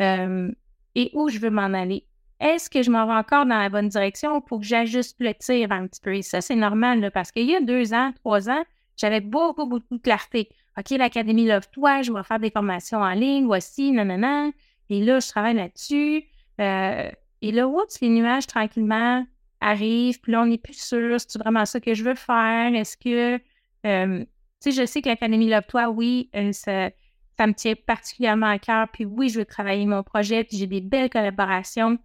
et 0.00 1.10
où 1.12 1.28
je 1.28 1.38
veux 1.38 1.50
m'en 1.50 1.74
aller. 1.74 2.06
est-ce 2.40 2.70
que 2.70 2.82
je 2.82 2.90
m'en 2.90 3.06
vais 3.06 3.14
encore 3.14 3.44
dans 3.44 3.58
la 3.58 3.68
bonne 3.68 3.88
direction 3.88 4.40
pour 4.40 4.60
que 4.60 4.64
j'ajuste 4.64 5.16
le 5.18 5.34
tir 5.34 5.72
un 5.72 5.86
petit 5.88 6.00
peu? 6.00 6.14
Et 6.14 6.22
ça, 6.22 6.40
c'est 6.40 6.54
normal, 6.54 7.10
parce 7.12 7.32
qu'il 7.32 7.50
y 7.50 7.56
a 7.56 7.60
deux 7.60 7.92
ans, 7.92 8.12
trois 8.24 8.48
ans, 8.48 8.64
j'avais 8.96 9.20
beaucoup, 9.20 9.66
beaucoup 9.66 9.96
de 9.96 10.02
clarté. 10.02 10.48
OK, 10.78 10.90
l'Académie 10.90 11.46
Love-toi, 11.46 12.02
je 12.02 12.12
vais 12.12 12.22
faire 12.22 12.38
des 12.38 12.50
formations 12.50 13.00
en 13.00 13.12
ligne, 13.12 13.46
voici, 13.46 13.90
nanana. 13.92 14.50
Et 14.90 15.04
là, 15.04 15.20
je 15.20 15.28
travaille 15.28 15.54
là-dessus. 15.54 16.24
Euh, 16.60 17.10
et 17.42 17.52
là, 17.52 17.68
oups, 17.68 18.00
les 18.00 18.08
nuages 18.08 18.46
tranquillement 18.46 19.26
arrivent. 19.60 20.20
Puis 20.20 20.32
là, 20.32 20.42
on 20.42 20.46
n'est 20.46 20.58
plus 20.58 20.78
sûr, 20.78 21.20
c'est 21.20 21.38
vraiment 21.38 21.64
ça 21.64 21.80
que 21.80 21.94
je 21.94 22.04
veux 22.04 22.14
faire? 22.14 22.74
Est-ce 22.74 22.96
que, 22.96 23.40
euh, 23.86 24.24
tu 24.24 24.26
sais, 24.60 24.72
je 24.72 24.86
sais 24.86 25.02
que 25.02 25.08
l'Académie 25.08 25.48
Love-toi, 25.48 25.88
oui, 25.88 26.30
euh, 26.34 26.52
ça, 26.52 26.90
ça, 27.36 27.46
me 27.46 27.52
tient 27.52 27.74
particulièrement 27.74 28.48
à 28.48 28.58
cœur. 28.58 28.88
Puis 28.92 29.04
oui, 29.04 29.28
je 29.28 29.40
veux 29.40 29.44
travailler 29.44 29.86
mon 29.86 30.02
projet. 30.02 30.44
Puis 30.44 30.56
j'ai 30.56 30.66
des 30.66 30.80
belles 30.80 31.10
collaborations 31.10 31.98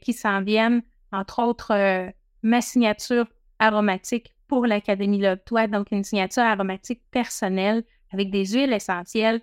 qui 0.00 0.14
s'en 0.14 0.40
viennent. 0.40 0.80
Entre 1.12 1.42
autres, 1.42 2.10
ma 2.42 2.62
signature 2.62 3.26
aromatique 3.58 4.34
pour 4.48 4.66
l'Académie 4.66 5.20
Love-toi, 5.20 5.66
donc 5.66 5.88
une 5.92 6.02
signature 6.02 6.42
aromatique 6.42 7.02
personnelle 7.10 7.84
avec 8.12 8.30
des 8.30 8.46
huiles 8.46 8.72
essentielles. 8.72 9.42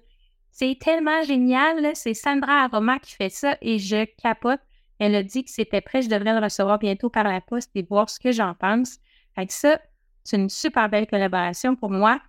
C'est 0.59 0.79
tellement 0.79 1.21
génial, 1.21 1.95
c'est 1.95 2.15
Sandra 2.15 2.63
Aroma 2.63 2.97
qui 2.97 3.13
fait 3.13 3.29
ça 3.29 3.59
et 3.61 3.77
je 3.77 4.05
capote. 4.19 4.59
Elle 4.97 5.13
a 5.13 5.21
dit 5.21 5.43
que 5.43 5.51
c'était 5.51 5.81
prêt, 5.81 6.01
je 6.01 6.09
devrais 6.09 6.33
le 6.33 6.43
recevoir 6.43 6.79
bientôt 6.79 7.11
par 7.11 7.25
la 7.25 7.41
poste 7.41 7.69
et 7.75 7.83
voir 7.83 8.09
ce 8.09 8.19
que 8.19 8.31
j'en 8.31 8.55
pense. 8.55 8.97
Avec 9.35 9.51
ça, 9.51 9.79
c'est 10.23 10.37
une 10.37 10.49
super 10.49 10.89
belle 10.89 11.05
collaboration 11.05 11.75
pour 11.75 11.91
moi 11.91 12.19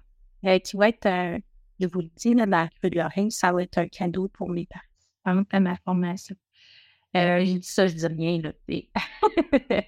euh, 0.44 0.58
qui 0.58 0.76
va 0.76 0.90
être, 0.90 1.06
euh, 1.06 1.38
je 1.80 1.86
vous 1.86 2.00
le 2.00 2.10
dis, 2.16 2.34
dans 2.34 2.44
la 2.50 2.68
de 2.82 3.30
ça 3.30 3.50
va 3.50 3.62
être 3.62 3.78
un 3.78 3.88
cadeau 3.88 4.28
pour 4.28 4.50
mes 4.50 4.68
parents 5.24 5.44
à 5.50 5.60
ma 5.60 5.76
formation. 5.76 6.36
Euh, 7.16 7.42
j'ai 7.46 7.60
dit 7.60 7.66
ça, 7.66 7.86
je 7.86 7.94
dis 7.94 8.06
rien. 8.06 8.42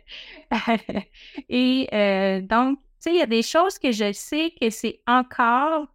Et 1.50 2.40
donc, 2.48 2.78
tu 2.78 2.84
sais, 3.00 3.10
il 3.10 3.18
y 3.18 3.22
a 3.22 3.26
des 3.26 3.42
choses 3.42 3.78
que 3.78 3.92
je 3.92 4.12
sais 4.14 4.54
que 4.58 4.70
c'est 4.70 5.02
encore. 5.06 5.88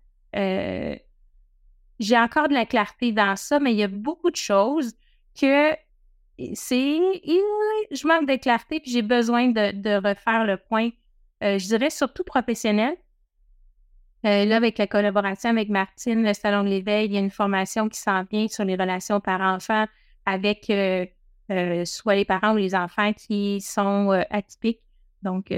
J'ai 1.99 2.17
encore 2.17 2.47
de 2.47 2.53
la 2.53 2.65
clarté 2.65 3.11
dans 3.11 3.35
ça, 3.35 3.59
mais 3.59 3.71
il 3.71 3.77
y 3.77 3.83
a 3.83 3.87
beaucoup 3.87 4.31
de 4.31 4.35
choses 4.35 4.93
que 5.39 5.71
c'est. 6.53 6.99
Je 7.91 8.07
manque 8.07 8.27
de 8.27 8.35
clarté, 8.35 8.79
puis 8.79 8.91
j'ai 8.91 9.01
besoin 9.01 9.49
de, 9.49 10.07
refaire 10.07 10.45
le 10.45 10.57
point. 10.57 10.89
je 11.41 11.65
dirais 11.65 11.89
surtout 11.89 12.23
professionnel. 12.23 12.95
là, 14.23 14.55
avec 14.55 14.77
la 14.77 14.87
collaboration 14.87 15.49
avec 15.49 15.69
Martine, 15.69 16.23
le 16.23 16.33
Salon 16.33 16.63
de 16.63 16.69
l'éveil, 16.69 17.05
il 17.05 17.13
y 17.13 17.17
a 17.17 17.21
une 17.21 17.31
formation 17.31 17.87
qui 17.87 17.99
s'en 17.99 18.23
vient 18.23 18.47
sur 18.47 18.65
les 18.65 18.75
relations 18.75 19.21
par-enfant 19.21 19.85
avec 20.25 20.69
euh, 21.51 21.85
soit 21.85 22.15
les 22.15 22.25
parents 22.25 22.53
ou 22.53 22.57
les 22.57 22.73
enfants 22.73 23.13
qui 23.13 23.61
sont 23.61 24.11
euh, 24.11 24.23
atypiques, 24.31 24.81
donc 25.21 25.53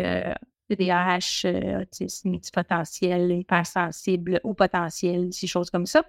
TDAH, 0.69 1.45
euh, 1.45 1.81
autisme 1.81 2.29
multipotentiel, 2.29 3.31
hypersensible 3.31 4.41
ou 4.43 4.53
potentiel, 4.53 5.31
ces 5.31 5.47
choses 5.47 5.69
comme 5.69 5.85
ça. 5.85 6.03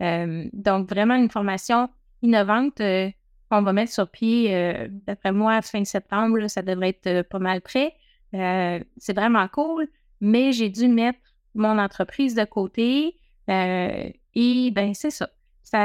Donc, 0.00 0.88
vraiment 0.88 1.14
une 1.14 1.30
formation 1.30 1.88
innovante 2.22 2.80
qu'on 3.50 3.62
va 3.62 3.72
mettre 3.72 3.92
sur 3.92 4.10
pied, 4.10 4.88
d'après 5.06 5.32
moi, 5.32 5.62
fin 5.62 5.84
septembre, 5.84 6.48
ça 6.48 6.62
devrait 6.62 6.98
être 7.00 7.22
pas 7.28 7.38
mal 7.38 7.60
prêt. 7.60 7.94
c'est 8.32 9.14
vraiment 9.14 9.46
cool, 9.48 9.86
mais 10.20 10.52
j'ai 10.52 10.68
dû 10.68 10.88
mettre 10.88 11.20
mon 11.54 11.78
entreprise 11.78 12.34
de 12.34 12.44
côté 12.44 13.16
et 13.48 14.70
ben 14.72 14.94
c'est 14.94 15.10
ça 15.10 15.28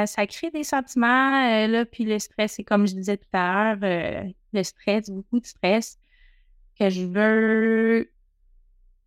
ça, 0.05 0.27
crée 0.27 0.51
des 0.51 0.63
sentiments, 0.63 1.33
euh, 1.33 1.67
là, 1.67 1.85
puis 1.85 2.05
le 2.05 2.19
stress, 2.19 2.53
c'est 2.53 2.63
comme 2.63 2.87
je 2.87 2.93
disais 2.93 3.17
tout 3.17 3.27
à 3.33 3.75
l'heure, 3.75 3.79
euh, 3.83 4.31
le 4.53 4.63
stress, 4.63 5.09
beaucoup 5.09 5.39
de 5.39 5.45
stress 5.45 5.97
que 6.79 6.89
je 6.89 7.05
veux 7.05 8.11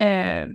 euh, 0.02 0.52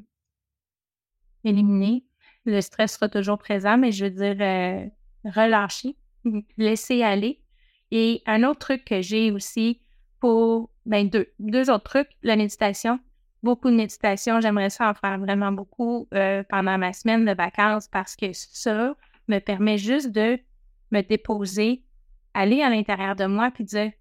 éliminer. 1.44 2.04
Le 2.48 2.62
stress 2.62 2.94
sera 2.94 3.10
toujours 3.10 3.38
présent, 3.38 3.78
mais 3.78 3.92
je 3.92 4.06
veux 4.06 4.12
dire 4.12 4.90
relâcher, 5.24 5.96
laisser 6.58 7.04
aller. 7.04 7.42
Et 7.92 8.24
un 8.26 8.44
autre 8.44 8.60
truc 8.60 8.86
que 8.86 9.02
j'ai 9.02 9.32
aussi 9.32 9.82
pour, 10.20 10.70
ben 10.86 11.08
deux, 11.10 11.28
deux 11.40 11.70
autres 11.70 11.84
trucs, 11.84 12.10
la 12.24 12.36
méditation. 12.36 13.00
Beaucoup 13.44 13.70
de 13.70 13.76
méditation, 13.76 14.42
j'aimerais 14.42 14.72
ça 14.72 14.90
en 14.90 14.94
faire 14.96 15.20
vraiment 15.20 15.52
beaucoup 15.52 16.08
pendant 16.10 16.78
ma 16.78 16.92
semaine 16.92 17.24
de 17.24 17.34
vacances 17.34 17.88
parce 17.88 18.16
que 18.16 18.32
ça, 18.34 18.96
me 19.28 19.40
permet 19.40 19.78
juste 19.78 20.12
de 20.12 20.40
me 20.92 21.02
déposer, 21.02 21.84
aller 22.34 22.62
à 22.62 22.70
l'intérieur 22.70 23.16
de 23.16 23.26
moi 23.26 23.52
puis 23.52 23.64
dire 23.64 23.92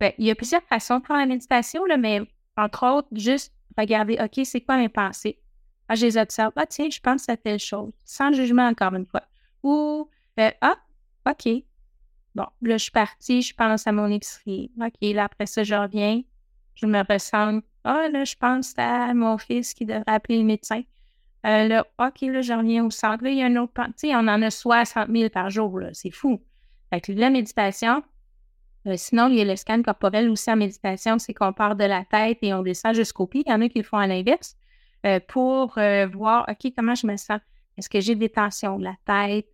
ben, 0.00 0.12
il 0.18 0.26
y 0.26 0.30
a 0.30 0.34
plusieurs 0.34 0.62
façons 0.62 0.98
de 0.98 1.06
faire 1.06 1.16
la 1.16 1.26
méditation, 1.26 1.82
mais 1.98 2.20
entre 2.56 2.86
autres, 2.86 3.08
juste 3.12 3.54
regarder, 3.76 4.18
OK, 4.20 4.44
c'est 4.44 4.60
quoi 4.60 4.76
mes 4.76 4.88
pensées? 4.88 5.40
Ah, 5.88 5.94
je 5.94 6.06
les 6.06 6.16
observe. 6.16 6.52
Ah, 6.56 6.66
tiens, 6.66 6.88
je 6.90 7.00
pense 7.00 7.28
à 7.28 7.36
telle 7.36 7.58
chose, 7.58 7.92
sans 8.04 8.32
jugement 8.32 8.66
encore 8.66 8.94
une 8.94 9.06
fois. 9.06 9.22
Ou, 9.62 10.08
euh, 10.40 10.50
ah, 10.60 10.76
OK. 11.28 11.48
Bon, 12.34 12.46
là, 12.62 12.76
je 12.76 12.82
suis 12.82 12.90
partie, 12.90 13.42
je 13.42 13.54
pense 13.54 13.86
à 13.86 13.92
mon 13.92 14.10
épicerie. 14.10 14.70
OK, 14.80 14.94
là, 15.02 15.24
après 15.24 15.46
ça, 15.46 15.62
je 15.62 15.74
reviens, 15.74 16.22
je 16.74 16.86
me 16.86 17.02
ressens. 17.08 17.60
Ah, 17.84 18.08
là, 18.08 18.24
je 18.24 18.34
pense 18.34 18.74
à 18.76 19.12
mon 19.14 19.38
fils 19.38 19.74
qui 19.74 19.84
devrait 19.84 20.02
appeler 20.06 20.38
le 20.38 20.44
médecin. 20.44 20.82
Euh, 21.46 21.68
là, 21.68 21.86
OK, 21.98 22.22
là, 22.22 22.40
je 22.40 22.52
reviens 22.54 22.84
au 22.84 22.90
centre. 22.90 23.22
Là, 23.22 23.30
il 23.30 23.36
y 23.36 23.42
a 23.42 23.46
un 23.46 23.56
autre. 23.56 23.72
Tu 23.74 24.08
sais, 24.08 24.16
on 24.16 24.20
en 24.20 24.40
a 24.42 24.50
60 24.50 25.08
000 25.10 25.28
par 25.28 25.50
jour, 25.50 25.78
là. 25.78 25.90
C'est 25.92 26.10
fou. 26.10 26.40
Avec 26.90 27.08
la 27.08 27.28
méditation, 27.28 28.02
euh, 28.86 28.94
sinon, 28.96 29.28
il 29.28 29.36
y 29.36 29.40
a 29.40 29.44
le 29.44 29.56
scan 29.56 29.82
corporel 29.82 30.30
aussi 30.30 30.50
en 30.50 30.56
méditation, 30.56 31.18
c'est 31.18 31.34
qu'on 31.34 31.52
part 31.52 31.76
de 31.76 31.84
la 31.84 32.04
tête 32.04 32.38
et 32.42 32.54
on 32.54 32.62
descend 32.62 32.94
jusqu'au 32.94 33.26
pied. 33.26 33.42
Il 33.46 33.50
y 33.50 33.54
en 33.54 33.60
a 33.60 33.68
qui 33.68 33.78
le 33.78 33.84
font 33.84 33.98
à 33.98 34.06
l'inverse 34.06 34.56
euh, 35.04 35.20
pour 35.28 35.74
voir, 36.12 36.46
OK, 36.48 36.72
comment 36.76 36.94
je 36.94 37.06
me 37.06 37.16
sens? 37.16 37.40
Est-ce 37.76 37.88
que 37.88 38.00
j'ai 38.00 38.14
des 38.14 38.28
tensions 38.28 38.78
de 38.78 38.84
la 38.84 38.96
tête, 39.04 39.46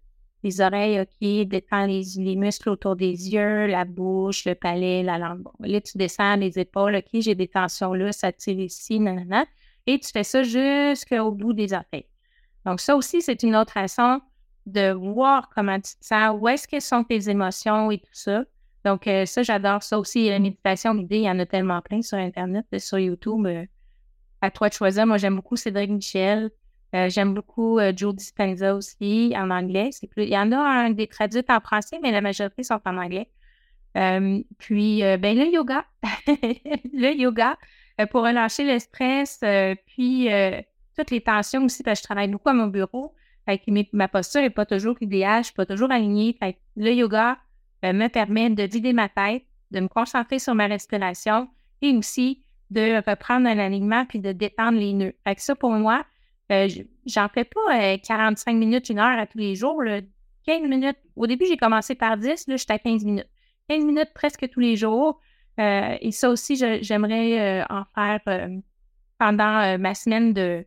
les 0.42 0.60
oreilles, 0.60 1.00
OK, 1.00 1.48
détends 1.48 1.86
les, 1.86 2.02
les 2.16 2.36
muscles 2.36 2.70
autour 2.70 2.96
des 2.96 3.32
yeux, 3.32 3.66
la 3.66 3.84
bouche, 3.84 4.44
le 4.44 4.54
palais, 4.54 5.02
la 5.02 5.18
langue? 5.18 5.42
Bon, 5.42 5.52
là, 5.60 5.80
tu 5.80 5.96
descends 5.98 6.36
les 6.36 6.58
épaules, 6.58 6.96
OK, 6.96 7.20
j'ai 7.20 7.34
des 7.34 7.48
tensions 7.48 7.94
là, 7.94 8.12
ça 8.12 8.32
tire 8.32 8.58
ici, 8.58 9.00
nanana 9.00 9.44
et 9.86 9.98
tu 9.98 10.10
fais 10.10 10.24
ça 10.24 10.42
jusqu'au 10.42 11.32
bout 11.32 11.52
des 11.52 11.72
oreilles. 11.72 12.06
Donc, 12.64 12.80
ça 12.80 12.96
aussi, 12.96 13.22
c'est 13.22 13.42
une 13.42 13.56
autre 13.56 13.72
façon 13.72 14.20
de 14.66 14.92
voir 14.92 15.48
comment 15.54 15.80
tu 15.80 15.96
te 15.96 16.04
sens, 16.04 16.36
où 16.38 16.48
est-ce 16.48 16.68
que 16.68 16.80
sont 16.80 17.04
tes 17.04 17.28
émotions 17.30 17.90
et 17.90 17.98
tout 17.98 18.12
ça. 18.12 18.44
Donc, 18.84 19.06
euh, 19.06 19.26
ça, 19.26 19.42
j'adore 19.42 19.82
ça 19.82 19.98
aussi. 19.98 20.28
La 20.28 20.38
méditation 20.38 20.94
il 20.94 21.16
y 21.16 21.30
en 21.30 21.38
a 21.38 21.46
tellement 21.46 21.80
plein 21.82 22.02
sur 22.02 22.18
Internet, 22.18 22.66
euh, 22.74 22.78
sur 22.78 22.98
YouTube. 22.98 23.46
Euh, 23.46 23.64
à 24.40 24.50
toi 24.50 24.68
de 24.68 24.74
choisir. 24.74 25.06
Moi, 25.06 25.18
j'aime 25.18 25.36
beaucoup 25.36 25.56
Cédric 25.56 25.90
Michel. 25.90 26.50
j'aime 26.92 27.34
beaucoup 27.34 27.78
Joe 27.96 28.14
Dispenza 28.14 28.74
aussi, 28.74 29.32
en 29.36 29.50
anglais. 29.50 29.90
Il 30.16 30.28
y 30.28 30.38
en 30.38 30.52
a 30.52 30.58
un, 30.58 30.90
des 30.90 31.06
traduites 31.06 31.50
en 31.50 31.60
français, 31.60 31.98
mais 32.02 32.10
la 32.10 32.20
majorité 32.20 32.62
sont 32.62 32.80
en 32.84 32.96
anglais. 32.96 33.28
puis, 34.58 35.02
ben, 35.02 35.38
le 35.38 35.52
yoga. 35.52 35.84
le 36.26 37.14
yoga, 37.16 37.56
euh, 38.00 38.06
pour 38.06 38.22
relâcher 38.22 38.64
le 38.64 38.78
stress, 38.78 39.40
euh, 39.42 39.74
puis 39.86 40.32
euh, 40.32 40.60
toutes 40.96 41.10
les 41.10 41.20
tensions 41.20 41.64
aussi, 41.64 41.82
parce 41.82 42.00
que 42.00 42.04
je 42.04 42.06
travaille 42.06 42.28
beaucoup 42.28 42.48
à 42.48 42.54
mon 42.54 42.68
bureau. 42.68 43.14
ma 43.92 44.08
posture 44.08 44.40
n'est 44.40 44.50
pas 44.50 44.66
toujours 44.66 44.96
idéale, 45.00 45.36
je 45.36 45.38
ne 45.38 45.44
suis 45.44 45.54
pas 45.54 45.66
toujours 45.66 45.90
alignée. 45.90 46.38
le 46.76 46.92
yoga 46.92 47.38
me 47.82 48.08
permet 48.08 48.50
de 48.50 48.62
vider 48.64 48.92
ma 48.92 49.08
tête, 49.08 49.44
de 49.70 49.80
me 49.80 49.88
concentrer 49.88 50.38
sur 50.38 50.54
ma 50.54 50.66
respiration 50.66 51.48
et 51.82 51.96
aussi 51.96 52.42
de 52.70 52.96
reprendre 53.08 53.48
un 53.48 53.58
alignement 53.58 54.06
puis 54.06 54.18
de 54.20 54.32
détendre 54.32 54.78
les 54.78 54.92
nœuds. 54.92 55.14
Fait 55.26 55.38
ça, 55.38 55.54
pour 55.54 55.70
moi, 55.70 56.04
j'en 56.48 57.28
fais 57.28 57.44
pas 57.44 57.98
45 57.98 58.52
minutes, 58.54 58.88
une 58.88 58.98
heure 58.98 59.18
à 59.18 59.26
tous 59.26 59.38
les 59.38 59.54
jours. 59.54 59.82
15 60.46 60.68
minutes. 60.68 60.96
Au 61.16 61.26
début, 61.26 61.46
j'ai 61.46 61.56
commencé 61.56 61.94
par 61.94 62.16
10, 62.16 62.48
là, 62.48 62.56
j'étais 62.56 62.72
à 62.72 62.78
15 62.78 63.04
minutes. 63.04 63.28
15 63.68 63.84
minutes 63.84 64.12
presque 64.14 64.48
tous 64.50 64.60
les 64.60 64.76
jours. 64.76 65.20
Euh, 65.58 65.96
et 66.00 66.10
ça 66.12 66.30
aussi, 66.30 66.56
j'aimerais 66.82 67.60
euh, 67.60 67.64
en 67.68 67.84
faire 67.94 68.20
euh, 68.28 68.48
pendant 69.18 69.78
ma 69.78 69.94
semaine 69.94 70.32
de, 70.32 70.64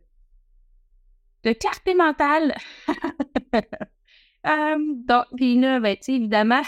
de 1.42 1.52
clarté 1.52 1.94
mentale. 1.94 2.54
donc, 4.44 5.24
puis 5.36 5.58
là, 5.58 5.80
ben, 5.80 5.96
évidemment, 6.06 6.62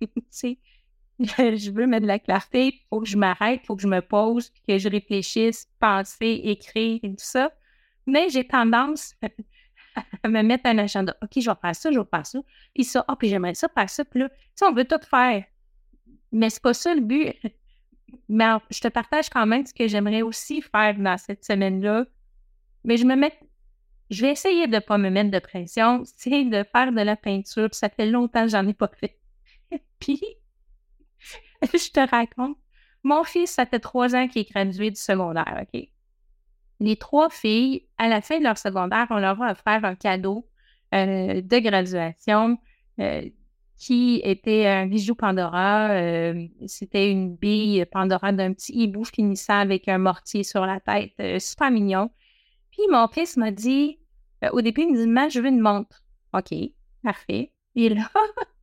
je 1.38 1.70
veux 1.70 1.86
mettre 1.86 2.02
de 2.02 2.08
la 2.08 2.18
clarté, 2.18 2.66
il 2.66 2.80
faut 2.90 3.00
que 3.00 3.08
je 3.08 3.16
m'arrête, 3.16 3.60
il 3.62 3.66
faut 3.66 3.76
que 3.76 3.82
je 3.82 3.88
me 3.88 4.00
pose, 4.00 4.52
que 4.68 4.76
je 4.76 4.88
réfléchisse, 4.88 5.68
penser, 5.80 6.40
écrire 6.44 7.00
tout 7.02 7.14
ça. 7.16 7.50
Mais 8.06 8.28
j'ai 8.28 8.46
tendance 8.46 9.14
à 10.22 10.28
me 10.28 10.42
mettre 10.42 10.66
un 10.66 10.78
agenda. 10.78 11.16
OK, 11.22 11.30
je 11.36 11.50
vais 11.50 11.56
faire 11.60 11.74
ça, 11.74 11.90
je 11.90 11.98
vais 11.98 12.06
faire 12.10 12.26
ça. 12.26 12.38
Puis 12.74 12.84
ça, 12.84 13.04
ah, 13.08 13.16
puis 13.16 13.28
j'aimerais 13.28 13.54
ça, 13.54 13.68
faire 13.68 13.88
ça. 13.88 14.04
Puis 14.04 14.20
là, 14.20 14.28
on 14.62 14.72
veut 14.72 14.84
tout 14.84 15.00
faire. 15.08 15.44
Mais 16.32 16.50
c'est 16.50 16.62
pas 16.62 16.74
ça 16.74 16.94
le 16.94 17.00
but. 17.00 17.34
Mais 18.28 18.46
je 18.70 18.80
te 18.80 18.88
partage 18.88 19.30
quand 19.30 19.46
même 19.46 19.64
ce 19.66 19.74
que 19.74 19.88
j'aimerais 19.88 20.22
aussi 20.22 20.60
faire 20.62 20.96
dans 20.98 21.16
cette 21.16 21.44
semaine-là. 21.44 22.04
Mais 22.84 22.96
je 22.96 23.04
me 23.04 23.16
mets. 23.16 23.38
Je 24.10 24.22
vais 24.22 24.32
essayer 24.32 24.66
de 24.68 24.74
ne 24.74 24.80
pas 24.80 24.98
me 24.98 25.10
mettre 25.10 25.30
de 25.30 25.38
pression. 25.38 26.02
C'est 26.04 26.44
de 26.44 26.64
faire 26.72 26.92
de 26.92 27.00
la 27.00 27.16
peinture. 27.16 27.68
Ça 27.72 27.88
fait 27.88 28.06
longtemps 28.06 28.42
que 28.42 28.50
j'en 28.50 28.66
ai 28.68 28.74
pas 28.74 28.90
fait. 29.00 29.18
Puis, 29.98 30.20
je 31.72 31.90
te 31.90 32.00
raconte. 32.00 32.56
Mon 33.02 33.24
fils, 33.24 33.52
ça 33.52 33.66
fait 33.66 33.78
trois 33.78 34.14
ans 34.14 34.26
qu'il 34.28 34.42
est 34.42 34.50
gradué 34.50 34.90
du 34.90 35.00
secondaire, 35.00 35.62
OK? 35.62 35.88
Les 36.80 36.96
trois 36.96 37.30
filles, 37.30 37.86
à 37.98 38.08
la 38.08 38.20
fin 38.20 38.38
de 38.38 38.44
leur 38.44 38.58
secondaire, 38.58 39.06
on 39.10 39.18
leur 39.18 39.40
a 39.40 39.52
offert 39.52 39.84
un 39.84 39.94
cadeau 39.94 40.46
euh, 40.94 41.40
de 41.40 41.58
graduation 41.58 42.58
euh, 43.00 43.22
qui 43.78 44.20
était 44.24 44.66
un 44.66 44.86
bijou 44.86 45.14
Pandora. 45.14 45.90
Euh, 45.90 46.46
c'était 46.66 47.10
une 47.10 47.34
bille 47.36 47.84
Pandora 47.86 48.32
d'un 48.32 48.52
petit 48.52 48.72
hibou 48.72 49.04
finissant 49.04 49.58
avec 49.58 49.88
un 49.88 49.98
mortier 49.98 50.42
sur 50.42 50.66
la 50.66 50.80
tête. 50.80 51.40
super 51.40 51.70
mignon. 51.70 52.10
Puis 52.70 52.82
mon 52.90 53.08
fils 53.08 53.36
m'a 53.36 53.50
dit, 53.50 53.98
au 54.52 54.60
début, 54.60 54.82
il 54.82 54.92
me 54.92 54.96
dit, 54.96 55.06
Maman, 55.06 55.28
je 55.28 55.40
veux 55.40 55.48
une 55.48 55.60
montre. 55.60 56.02
OK, 56.34 56.54
parfait. 57.02 57.52
Et 57.74 57.88
là, 57.88 58.10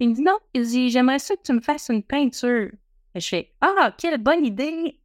il 0.00 0.10
me 0.10 0.14
dit, 0.14 0.22
non, 0.22 0.38
il 0.54 0.66
dit, 0.66 0.90
j'aimerais 0.90 1.18
ça 1.18 1.36
que 1.36 1.42
tu 1.42 1.52
me 1.52 1.60
fasses 1.60 1.88
une 1.88 2.02
peinture. 2.02 2.70
Je 3.14 3.26
fais, 3.26 3.52
ah, 3.60 3.94
quelle 3.96 4.18
bonne 4.18 4.44
idée. 4.44 5.00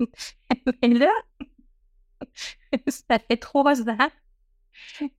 Et 0.82 0.88
là, 0.88 1.12
ça 2.88 3.18
fait 3.18 3.36
trois 3.36 3.88
ans. 3.88 4.10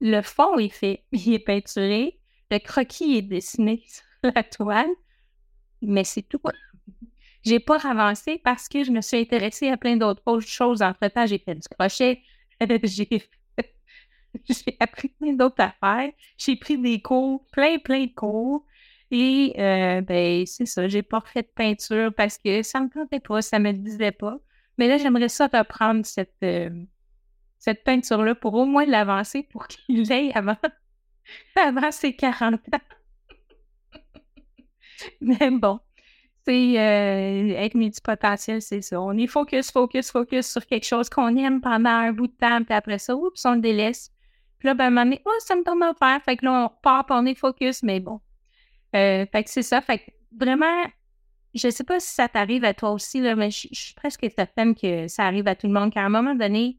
Le 0.00 0.20
fond 0.22 0.58
est 0.58 0.68
fait, 0.68 1.04
il 1.12 1.34
est 1.34 1.38
peinturé. 1.38 2.20
Le 2.50 2.58
croquis 2.58 3.16
est 3.16 3.22
dessiné 3.22 3.82
sur 3.86 4.32
la 4.34 4.42
toile. 4.42 4.90
Mais 5.80 6.04
c'est 6.04 6.22
tout. 6.22 6.40
J'ai 7.42 7.60
pas 7.60 7.78
avancé 7.86 8.40
parce 8.42 8.68
que 8.68 8.84
je 8.84 8.90
me 8.90 9.00
suis 9.00 9.18
intéressée 9.18 9.68
à 9.68 9.76
plein 9.76 9.96
d'autres 9.96 10.40
choses. 10.40 10.82
Entre-temps, 10.82 11.26
j'ai 11.26 11.38
fait 11.38 11.54
du 11.54 11.68
crochet. 11.68 12.22
j'ai 14.48 14.76
appris 14.80 15.08
plein 15.08 15.34
d'autres 15.34 15.62
affaires. 15.62 16.10
J'ai 16.38 16.56
pris 16.56 16.78
des 16.78 17.02
cours, 17.02 17.44
plein, 17.52 17.78
plein 17.78 18.06
de 18.06 18.14
cours. 18.14 18.64
Euh, 19.14 20.00
ben, 20.00 20.46
c'est 20.46 20.66
ça, 20.66 20.88
j'ai 20.88 21.02
pas 21.02 21.20
fait 21.20 21.42
de 21.42 21.48
peinture 21.54 22.12
parce 22.14 22.38
que 22.38 22.62
ça 22.62 22.80
me 22.80 22.88
tentait 22.88 23.20
pas, 23.20 23.42
ça 23.42 23.58
me 23.58 23.72
disait 23.72 24.12
pas. 24.12 24.38
Mais 24.78 24.88
là, 24.88 24.98
j'aimerais 24.98 25.28
ça 25.28 25.46
reprendre 25.46 26.04
cette, 26.04 26.34
euh, 26.42 26.70
cette 27.58 27.84
peinture-là 27.84 28.34
pour 28.34 28.54
au 28.54 28.64
moins 28.64 28.86
l'avancer 28.86 29.44
pour 29.44 29.68
qu'il 29.68 30.08
l'aille 30.08 30.32
avant, 30.34 30.56
avant 31.56 31.92
ses 31.92 32.16
40 32.16 32.54
ans. 32.54 32.78
Mais 35.20 35.50
bon, 35.50 35.78
c'est 36.44 36.78
euh, 36.78 37.56
être 37.56 37.74
multipotentiel, 37.74 38.60
c'est 38.62 38.82
ça. 38.82 39.00
On 39.00 39.16
est 39.16 39.26
focus, 39.26 39.70
focus, 39.70 40.10
focus 40.10 40.50
sur 40.50 40.66
quelque 40.66 40.86
chose 40.86 41.08
qu'on 41.08 41.36
aime 41.36 41.60
pendant 41.60 41.90
un 41.90 42.12
bout 42.12 42.26
de 42.26 42.32
temps, 42.32 42.64
puis 42.64 42.74
après 42.74 42.98
ça, 42.98 43.14
oups, 43.14 43.44
on 43.44 43.54
le 43.54 43.60
délaisse. 43.60 44.10
Puis 44.58 44.66
là, 44.66 44.74
ben, 44.74 44.84
à 44.84 44.86
un 44.88 44.90
moment 44.90 45.04
donné, 45.04 45.22
oh, 45.24 45.30
ça 45.40 45.54
me 45.56 45.62
tombe 45.62 45.82
à 45.82 45.94
faire. 45.94 46.22
Fait 46.24 46.36
que 46.36 46.44
là, 46.44 46.64
on 46.64 46.68
repart, 46.68 47.10
on 47.10 47.26
est 47.26 47.34
focus, 47.34 47.82
mais 47.82 48.00
bon. 48.00 48.20
Euh, 48.94 49.26
fait 49.30 49.44
que 49.44 49.50
c'est 49.50 49.62
ça. 49.62 49.80
Fait 49.80 49.98
que 49.98 50.10
vraiment, 50.38 50.84
je 51.54 51.68
sais 51.68 51.84
pas 51.84 52.00
si 52.00 52.14
ça 52.14 52.28
t'arrive 52.28 52.64
à 52.64 52.74
toi 52.74 52.90
aussi, 52.92 53.20
là, 53.20 53.34
mais 53.34 53.50
je, 53.50 53.68
suis 53.72 53.94
presque 53.94 54.26
certaine 54.34 54.74
que 54.74 55.08
ça 55.08 55.24
arrive 55.24 55.48
à 55.48 55.54
tout 55.54 55.66
le 55.66 55.72
monde, 55.72 55.92
qu'à 55.92 56.02
un 56.02 56.08
moment 56.08 56.34
donné, 56.34 56.78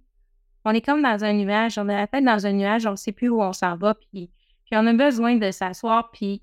on 0.64 0.72
est 0.72 0.82
comme 0.82 1.02
dans 1.02 1.24
un 1.24 1.34
nuage, 1.34 1.78
on 1.78 1.88
est 1.90 1.96
la 1.96 2.08
tête 2.08 2.26
dans 2.26 2.46
un 2.46 2.54
nuage, 2.54 2.86
on 2.86 2.92
ne 2.92 2.96
sait 2.96 3.12
plus 3.12 3.30
où 3.30 3.42
on 3.42 3.54
s'en 3.54 3.76
va, 3.78 3.94
puis, 3.94 4.32
puis 4.66 4.74
on 4.74 4.88
a 4.88 4.94
besoin 4.94 5.36
de 5.36 5.52
s'asseoir, 5.52 6.12
puis 6.12 6.42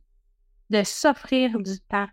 de 0.71 0.83
s'offrir 0.85 1.59
du 1.59 1.81
temps. 1.81 2.09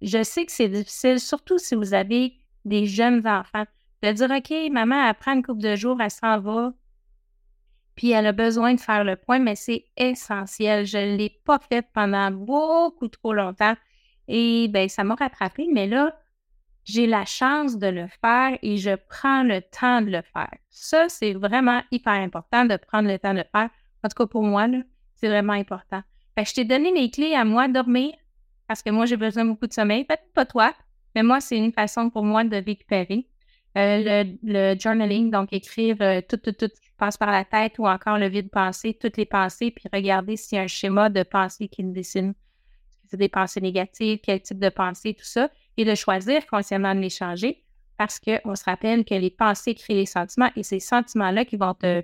Je 0.00 0.22
sais 0.22 0.46
que 0.46 0.52
c'est 0.52 0.68
difficile, 0.68 1.20
surtout 1.20 1.58
si 1.58 1.74
vous 1.74 1.94
avez 1.94 2.34
des 2.64 2.86
jeunes 2.86 3.26
enfants, 3.26 3.64
de 4.02 4.12
dire 4.12 4.30
OK, 4.30 4.72
maman, 4.72 5.12
prend 5.14 5.34
une 5.34 5.42
couple 5.42 5.62
de 5.62 5.76
jours, 5.76 6.00
elle 6.00 6.10
s'en 6.10 6.40
va, 6.40 6.72
puis 7.94 8.10
elle 8.10 8.26
a 8.26 8.32
besoin 8.32 8.74
de 8.74 8.80
faire 8.80 9.04
le 9.04 9.16
point, 9.16 9.38
mais 9.38 9.54
c'est 9.54 9.84
essentiel. 9.96 10.86
Je 10.86 10.98
ne 10.98 11.16
l'ai 11.16 11.40
pas 11.44 11.58
fait 11.58 11.86
pendant 11.92 12.30
beaucoup 12.30 13.08
trop 13.08 13.32
longtemps 13.32 13.74
et 14.28 14.68
bien, 14.68 14.88
ça 14.88 15.04
m'a 15.04 15.14
rattrapé, 15.14 15.68
mais 15.72 15.86
là, 15.86 16.16
j'ai 16.84 17.06
la 17.06 17.24
chance 17.24 17.78
de 17.78 17.86
le 17.86 18.06
faire 18.20 18.58
et 18.62 18.76
je 18.76 18.96
prends 19.08 19.42
le 19.42 19.60
temps 19.60 20.00
de 20.00 20.10
le 20.10 20.22
faire. 20.22 20.54
Ça, 20.70 21.08
c'est 21.08 21.34
vraiment 21.34 21.82
hyper 21.90 22.14
important 22.14 22.64
de 22.64 22.76
prendre 22.76 23.08
le 23.08 23.18
temps 23.18 23.32
de 23.32 23.38
le 23.38 23.44
faire. 23.52 23.70
En 24.02 24.08
tout 24.08 24.16
cas, 24.16 24.26
pour 24.26 24.42
moi, 24.42 24.66
c'est 25.14 25.28
vraiment 25.28 25.52
important. 25.52 26.02
Je 26.36 26.52
t'ai 26.52 26.64
donné 26.64 26.92
les 26.92 27.10
clés 27.10 27.34
à 27.34 27.44
moi, 27.44 27.68
dormir, 27.68 28.14
parce 28.66 28.82
que 28.82 28.90
moi, 28.90 29.06
j'ai 29.06 29.16
besoin 29.16 29.44
beaucoup 29.44 29.66
de 29.66 29.72
sommeil. 29.72 30.04
Peut-être 30.04 30.32
pas 30.34 30.46
toi, 30.46 30.72
mais 31.14 31.22
moi, 31.22 31.40
c'est 31.40 31.58
une 31.58 31.72
façon 31.72 32.10
pour 32.10 32.24
moi 32.24 32.42
de 32.42 32.56
récupérer. 32.56 33.28
Euh, 33.78 34.24
le, 34.42 34.78
journaling, 34.78 35.30
donc 35.30 35.50
écrire 35.52 35.96
euh, 36.02 36.20
tout, 36.28 36.36
tout, 36.36 36.52
tout 36.52 36.68
qui 36.68 36.90
passe 36.98 37.16
par 37.16 37.30
la 37.30 37.44
tête 37.44 37.78
ou 37.78 37.86
encore 37.86 38.18
le 38.18 38.28
vide-pensée, 38.28 38.98
toutes 39.00 39.16
les 39.16 39.24
pensées, 39.24 39.70
puis 39.70 39.88
regarder 39.90 40.36
s'il 40.36 40.56
y 40.56 40.58
a 40.60 40.64
un 40.64 40.66
schéma 40.66 41.08
de 41.08 41.22
pensée 41.22 41.68
qui 41.68 41.82
me 41.82 41.92
dessine. 41.92 42.34
C'est 43.08 43.16
des 43.16 43.30
pensées 43.30 43.62
négatives, 43.62 44.20
quel 44.22 44.42
type 44.42 44.58
de 44.58 44.68
pensée, 44.68 45.14
tout 45.14 45.24
ça 45.24 45.48
et 45.76 45.84
de 45.84 45.94
choisir 45.94 46.46
consciemment 46.46 46.94
de 46.94 47.00
les 47.00 47.10
changer 47.10 47.64
parce 47.96 48.18
qu'on 48.18 48.56
se 48.56 48.64
rappelle 48.64 49.04
que 49.04 49.14
les 49.14 49.30
pensées 49.30 49.74
créent 49.74 49.94
les 49.94 50.06
sentiments 50.06 50.50
et 50.56 50.62
ces 50.62 50.80
sentiments-là 50.80 51.44
qui 51.44 51.56
vont 51.56 51.74
te, 51.74 52.02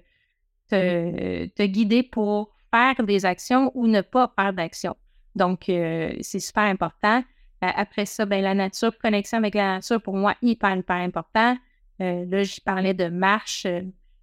guider 1.66 2.02
pour 2.02 2.54
faire 2.70 3.02
des 3.04 3.24
actions 3.24 3.72
ou 3.74 3.86
ne 3.86 4.00
pas 4.00 4.32
faire 4.36 4.52
d'actions. 4.52 4.96
Donc, 5.34 5.68
euh, 5.68 6.14
c'est 6.20 6.40
super 6.40 6.64
important. 6.64 7.22
Euh, 7.64 7.68
après 7.74 8.06
ça, 8.06 8.24
ben, 8.26 8.42
la 8.42 8.54
nature, 8.54 8.96
connexion 8.98 9.38
avec 9.38 9.54
la 9.54 9.74
nature, 9.76 10.00
pour 10.00 10.14
moi, 10.14 10.34
hyper, 10.42 10.76
hyper 10.76 10.96
important. 10.96 11.56
Euh, 12.00 12.24
là, 12.28 12.42
je 12.44 12.60
parlais 12.60 12.94
de 12.94 13.08
marche 13.08 13.66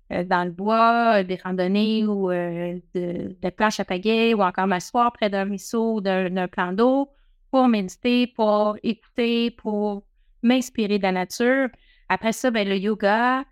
dans 0.10 0.45
le 0.45 0.52
bois, 0.52 1.24
des 1.24 1.36
randonnées 1.43 2.06
ou 2.06 2.30
de, 2.30 3.36
de 3.41 3.50
planches 3.50 3.80
à 3.80 3.86
pagaie 3.86 4.36
ou 4.36 4.43
encore 4.43 4.67
m'asseoir 4.67 5.12
près 5.12 5.32
d'un 5.32 5.45
ruisseau 5.45 5.95
ou 5.95 6.02
d'un 6.02 6.48
plan 6.48 6.74
d'eau 6.74 7.10
pour 7.50 7.67
méditer, 7.67 8.28
pour 8.28 8.78
écouter, 8.84 9.52
pour 9.52 10.04
m'inspirer 10.43 10.98
de 10.98 11.04
la 11.04 11.12
nature. 11.12 11.69
Après 12.10 12.32
ça, 12.34 12.52
ben, 12.52 12.67
le 12.67 12.78
yoga, 12.78 13.39
euh, 13.39 13.43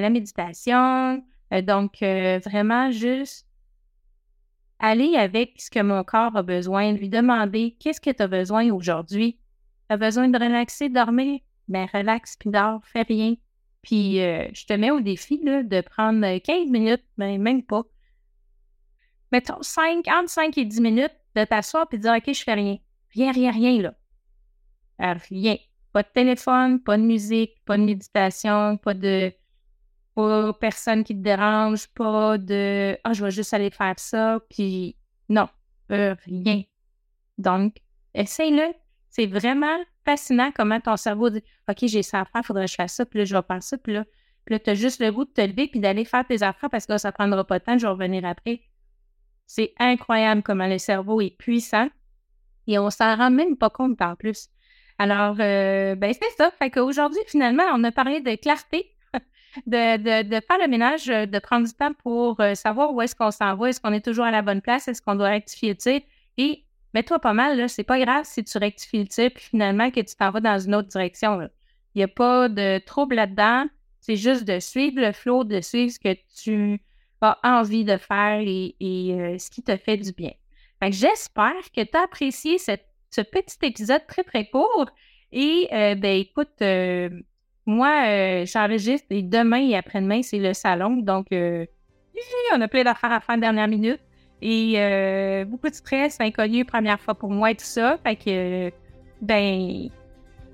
la 0.00 0.10
méditation. 0.10 1.22
Euh, 1.52 1.62
donc, 1.62 2.02
euh, 2.02 2.40
vraiment 2.44 2.90
juste 2.90 3.45
aller 4.78 5.16
avec 5.16 5.60
ce 5.60 5.70
que 5.70 5.80
mon 5.80 6.04
corps 6.04 6.36
a 6.36 6.42
besoin, 6.42 6.92
lui 6.92 7.08
demander 7.08 7.76
qu'est-ce 7.80 8.00
que 8.00 8.10
tu 8.10 8.22
as 8.22 8.28
besoin 8.28 8.70
aujourd'hui? 8.70 9.38
Tu 9.88 9.94
as 9.94 9.96
besoin 9.96 10.28
de 10.28 10.38
relaxer, 10.38 10.88
dormir? 10.88 11.40
Ben, 11.68 11.86
relax, 11.92 12.36
puis 12.36 12.50
dors, 12.50 12.80
fais 12.84 13.02
rien. 13.02 13.34
Puis, 13.82 14.16
je 14.16 14.66
te 14.66 14.72
mets 14.72 14.90
au 14.90 15.00
défi 15.00 15.40
là, 15.42 15.62
de 15.62 15.80
prendre 15.80 16.38
15 16.38 16.70
minutes, 16.70 17.04
ben, 17.16 17.40
même 17.40 17.62
pas. 17.62 17.82
Mettons 19.32 19.62
5, 19.62 20.06
entre 20.08 20.30
5 20.30 20.58
et 20.58 20.64
10 20.64 20.80
minutes 20.80 21.16
de 21.34 21.44
t'asseoir 21.44 21.88
puis 21.88 21.98
de 21.98 22.02
dire 22.02 22.14
OK, 22.14 22.32
je 22.32 22.42
fais 22.42 22.54
rien. 22.54 22.78
Rien, 23.10 23.32
rien, 23.32 23.50
rien, 23.50 23.82
là. 23.82 23.94
rien. 24.98 25.56
Pas 25.92 26.02
de 26.02 26.08
téléphone, 26.12 26.82
pas 26.82 26.96
de 26.96 27.02
musique, 27.02 27.52
pas 27.64 27.76
de 27.76 27.82
méditation, 27.82 28.76
pas 28.76 28.94
de 28.94 29.32
pas 30.16 30.52
personne 30.54 31.04
qui 31.04 31.14
te 31.14 31.22
dérange, 31.22 31.88
pas 31.88 32.38
de 32.38 32.98
Ah, 33.04 33.12
je 33.12 33.22
vais 33.22 33.30
juste 33.30 33.52
aller 33.52 33.70
faire 33.70 33.94
ça, 33.98 34.40
puis 34.48 34.96
non, 35.28 35.48
euh, 35.92 36.16
rien. 36.24 36.62
Donc, 37.38 37.76
essaye-le. 38.14 38.74
C'est 39.10 39.26
vraiment 39.26 39.76
fascinant 40.04 40.50
comment 40.54 40.80
ton 40.80 40.96
cerveau 40.96 41.28
dit 41.30 41.42
OK, 41.68 41.78
j'ai 41.82 42.02
ça 42.02 42.22
à 42.22 42.24
faire, 42.24 42.44
faudrait 42.44 42.64
que 42.64 42.70
je 42.70 42.76
fasse 42.76 42.94
ça, 42.94 43.04
puis 43.04 43.20
là, 43.20 43.24
je 43.26 43.36
vais 43.36 43.42
faire 43.46 43.62
ça, 43.62 43.76
puis 43.76 43.92
là, 43.92 44.04
puis 44.46 44.54
là, 44.54 44.58
tu 44.60 44.70
as 44.70 44.74
juste 44.74 45.00
le 45.00 45.12
goût 45.12 45.24
de 45.24 45.30
te 45.30 45.40
lever 45.40 45.66
puis 45.66 45.80
d'aller 45.80 46.04
faire 46.04 46.26
tes 46.26 46.42
affaires 46.42 46.70
parce 46.70 46.86
que 46.86 46.96
ça 46.96 47.08
ne 47.08 47.12
prendra 47.12 47.44
pas 47.44 47.58
de 47.58 47.64
temps, 47.64 47.76
je 47.76 47.86
vais 47.86 47.92
revenir 47.92 48.24
après. 48.24 48.62
C'est 49.46 49.74
incroyable 49.78 50.42
comment 50.42 50.66
le 50.66 50.78
cerveau 50.78 51.20
est 51.20 51.36
puissant 51.36 51.88
et 52.66 52.78
on 52.78 52.88
s'en 52.90 53.16
rend 53.16 53.30
même 53.30 53.56
pas 53.56 53.70
compte 53.70 54.00
en 54.00 54.14
plus. 54.16 54.48
Alors, 54.98 55.36
euh, 55.40 55.94
ben 55.94 56.14
c'est 56.14 56.36
ça. 56.36 56.50
Fait 56.52 56.70
qu'aujourd'hui, 56.70 57.20
finalement, 57.26 57.64
on 57.74 57.84
a 57.84 57.92
parlé 57.92 58.20
de 58.20 58.34
clarté, 58.36 58.95
de, 59.66 60.22
de, 60.22 60.40
faire 60.46 60.58
le 60.60 60.68
ménage, 60.68 61.08
euh, 61.08 61.26
de 61.26 61.38
prendre 61.38 61.66
du 61.66 61.72
temps 61.72 61.92
pour 61.92 62.40
euh, 62.40 62.54
savoir 62.54 62.92
où 62.92 63.00
est-ce 63.02 63.14
qu'on 63.14 63.30
s'en 63.30 63.54
va, 63.56 63.68
est-ce 63.68 63.80
qu'on 63.80 63.92
est 63.92 64.04
toujours 64.04 64.24
à 64.24 64.30
la 64.30 64.42
bonne 64.42 64.60
place, 64.60 64.88
est-ce 64.88 65.02
qu'on 65.02 65.14
doit 65.14 65.28
rectifier 65.28 65.70
le 65.70 65.76
tir. 65.76 66.00
Et 66.38 66.64
mets-toi 66.94 67.18
pas 67.18 67.32
mal, 67.32 67.68
c'est 67.68 67.84
pas 67.84 67.98
grave 67.98 68.24
si 68.24 68.44
tu 68.44 68.58
rectifies 68.58 69.00
le 69.00 69.08
tir, 69.08 69.30
puis 69.34 69.44
finalement 69.44 69.90
que 69.90 70.00
tu 70.00 70.14
t'en 70.16 70.30
vas 70.30 70.40
dans 70.40 70.58
une 70.58 70.74
autre 70.74 70.88
direction. 70.88 71.40
Il 71.94 71.98
n'y 71.98 72.04
a 72.04 72.08
pas 72.08 72.48
de 72.48 72.78
trouble 72.78 73.16
là-dedans. 73.16 73.66
C'est 74.00 74.16
juste 74.16 74.44
de 74.44 74.60
suivre 74.60 75.00
le 75.00 75.12
flow, 75.12 75.44
de 75.44 75.60
suivre 75.60 75.90
ce 75.90 75.98
que 75.98 76.16
tu 76.42 76.80
as 77.22 77.38
envie 77.42 77.84
de 77.84 77.96
faire 77.96 78.40
et, 78.40 78.76
et 78.78 79.38
ce 79.38 79.50
qui 79.50 79.62
te 79.62 79.76
fait 79.76 79.96
du 79.96 80.12
bien 80.12 80.32
j'espère 80.90 81.70
que 81.74 81.82
tu 81.82 81.96
as 81.96 82.02
apprécié 82.02 82.58
ce 82.58 83.20
petit 83.20 83.58
épisode 83.62 84.06
très, 84.06 84.24
très 84.24 84.48
court. 84.48 84.86
Et 85.32 85.68
euh, 85.72 85.94
ben 85.94 86.20
écoute, 86.20 86.62
euh, 86.62 87.10
moi, 87.66 88.06
euh, 88.06 88.46
j'enregistre 88.46 89.06
et 89.10 89.22
demain 89.22 89.68
et 89.68 89.76
après-demain, 89.76 90.22
c'est 90.22 90.38
le 90.38 90.54
salon. 90.54 90.96
Donc, 90.96 91.26
on 91.32 92.60
a 92.60 92.68
plein 92.68 92.84
d'affaires 92.84 93.12
à 93.12 93.20
faire 93.20 93.38
dernière 93.38 93.68
minute. 93.68 94.00
Et 94.40 94.74
beaucoup 95.46 95.68
de 95.68 95.74
stress, 95.74 96.18
inconnu, 96.20 96.64
première 96.64 97.00
fois 97.00 97.14
pour 97.14 97.30
moi 97.30 97.50
et 97.50 97.54
tout 97.54 97.64
ça. 97.64 97.98
Fait 98.04 98.16
que, 98.16 98.70
ben, 99.20 99.88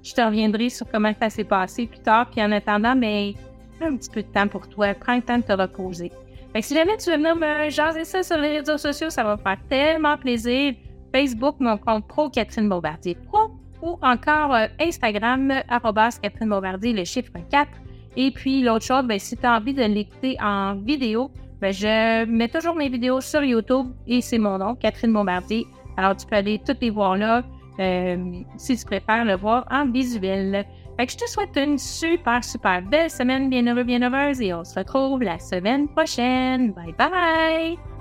je 0.03 0.15
te 0.15 0.21
reviendrai 0.21 0.69
sur 0.69 0.91
comment 0.91 1.13
ça 1.21 1.31
s'est 1.31 1.45
passé 1.45 1.87
plus 1.87 2.01
tard. 2.01 2.31
Puis 2.31 2.43
en 2.43 2.51
attendant, 2.53 2.95
mais 2.95 3.35
ben, 3.81 3.93
un 3.93 3.97
petit 3.97 4.11
peu 4.11 4.23
de 4.23 4.29
temps 4.29 4.49
pour 4.49 4.69
toi. 4.69 4.95
Prends 4.95 5.17
le 5.17 5.23
temps 5.23 5.39
de 5.39 5.43
te 5.43 5.53
reposer. 5.53 6.11
Fait 6.53 6.61
que 6.61 6.67
si 6.67 6.75
jamais 6.75 6.97
tu 6.99 7.11
veux 7.11 7.17
venir 7.17 7.35
me 7.35 7.71
jaser 7.71 8.05
ça 8.05 8.23
sur 8.23 8.37
les 8.37 8.59
réseaux 8.59 8.79
sociaux, 8.79 9.11
ça 9.11 9.25
va 9.25 9.37
me 9.37 9.43
faire 9.43 9.59
tellement 9.69 10.17
plaisir. 10.19 10.75
Facebook, 11.15 11.57
mon 11.61 11.77
compte 11.77 12.07
pro 12.09 12.31
Catherine 12.31 12.69
Bombardier 12.69 13.17
Pro. 13.27 13.51
Ou 13.83 13.99
encore 14.01 14.55
euh, 14.55 14.67
Instagram, 14.81 15.53
arrobas 15.69 16.19
Catherine 16.23 16.49
Bombardier, 16.49 16.93
le 16.93 17.05
chiffre 17.05 17.33
4. 17.51 17.69
Et 18.17 18.31
puis 18.31 18.63
l'autre 18.63 18.85
chose, 18.85 19.05
ben, 19.05 19.19
si 19.19 19.37
tu 19.37 19.45
as 19.45 19.57
envie 19.57 19.75
de 19.75 19.83
l'écouter 19.83 20.37
en 20.41 20.77
vidéo, 20.77 21.31
ben, 21.61 21.73
je 21.73 22.25
mets 22.25 22.49
toujours 22.49 22.75
mes 22.75 22.89
vidéos 22.89 23.21
sur 23.21 23.43
YouTube 23.43 23.89
et 24.07 24.21
c'est 24.21 24.39
mon 24.39 24.59
nom, 24.59 24.75
Catherine 24.75 25.13
Bombardier. 25.13 25.67
Alors 25.97 26.17
tu 26.17 26.27
peux 26.27 26.37
aller 26.37 26.61
toutes 26.65 26.81
les 26.81 26.91
voir 26.91 27.17
là 27.17 27.43
euh, 27.81 28.17
si 28.57 28.77
tu 28.77 28.85
préfères 28.85 29.25
le 29.25 29.37
voir 29.37 29.67
en 29.71 29.87
visuel. 29.87 30.65
Fait 30.97 31.07
que 31.07 31.13
je 31.13 31.19
te 31.19 31.29
souhaite 31.29 31.57
une 31.57 31.79
super, 31.79 32.45
super 32.45 32.83
belle 32.83 33.11
semaine, 33.11 33.49
bien 33.49 33.67
heureux, 33.67 33.85
bien 33.85 34.03
heureuse 34.03 34.41
et 34.41 34.53
on 34.53 34.65
se 34.65 34.79
retrouve 34.79 35.23
la 35.23 35.39
semaine 35.39 35.89
prochaine. 35.89 36.73
Bye 36.73 36.95
bye! 36.99 37.92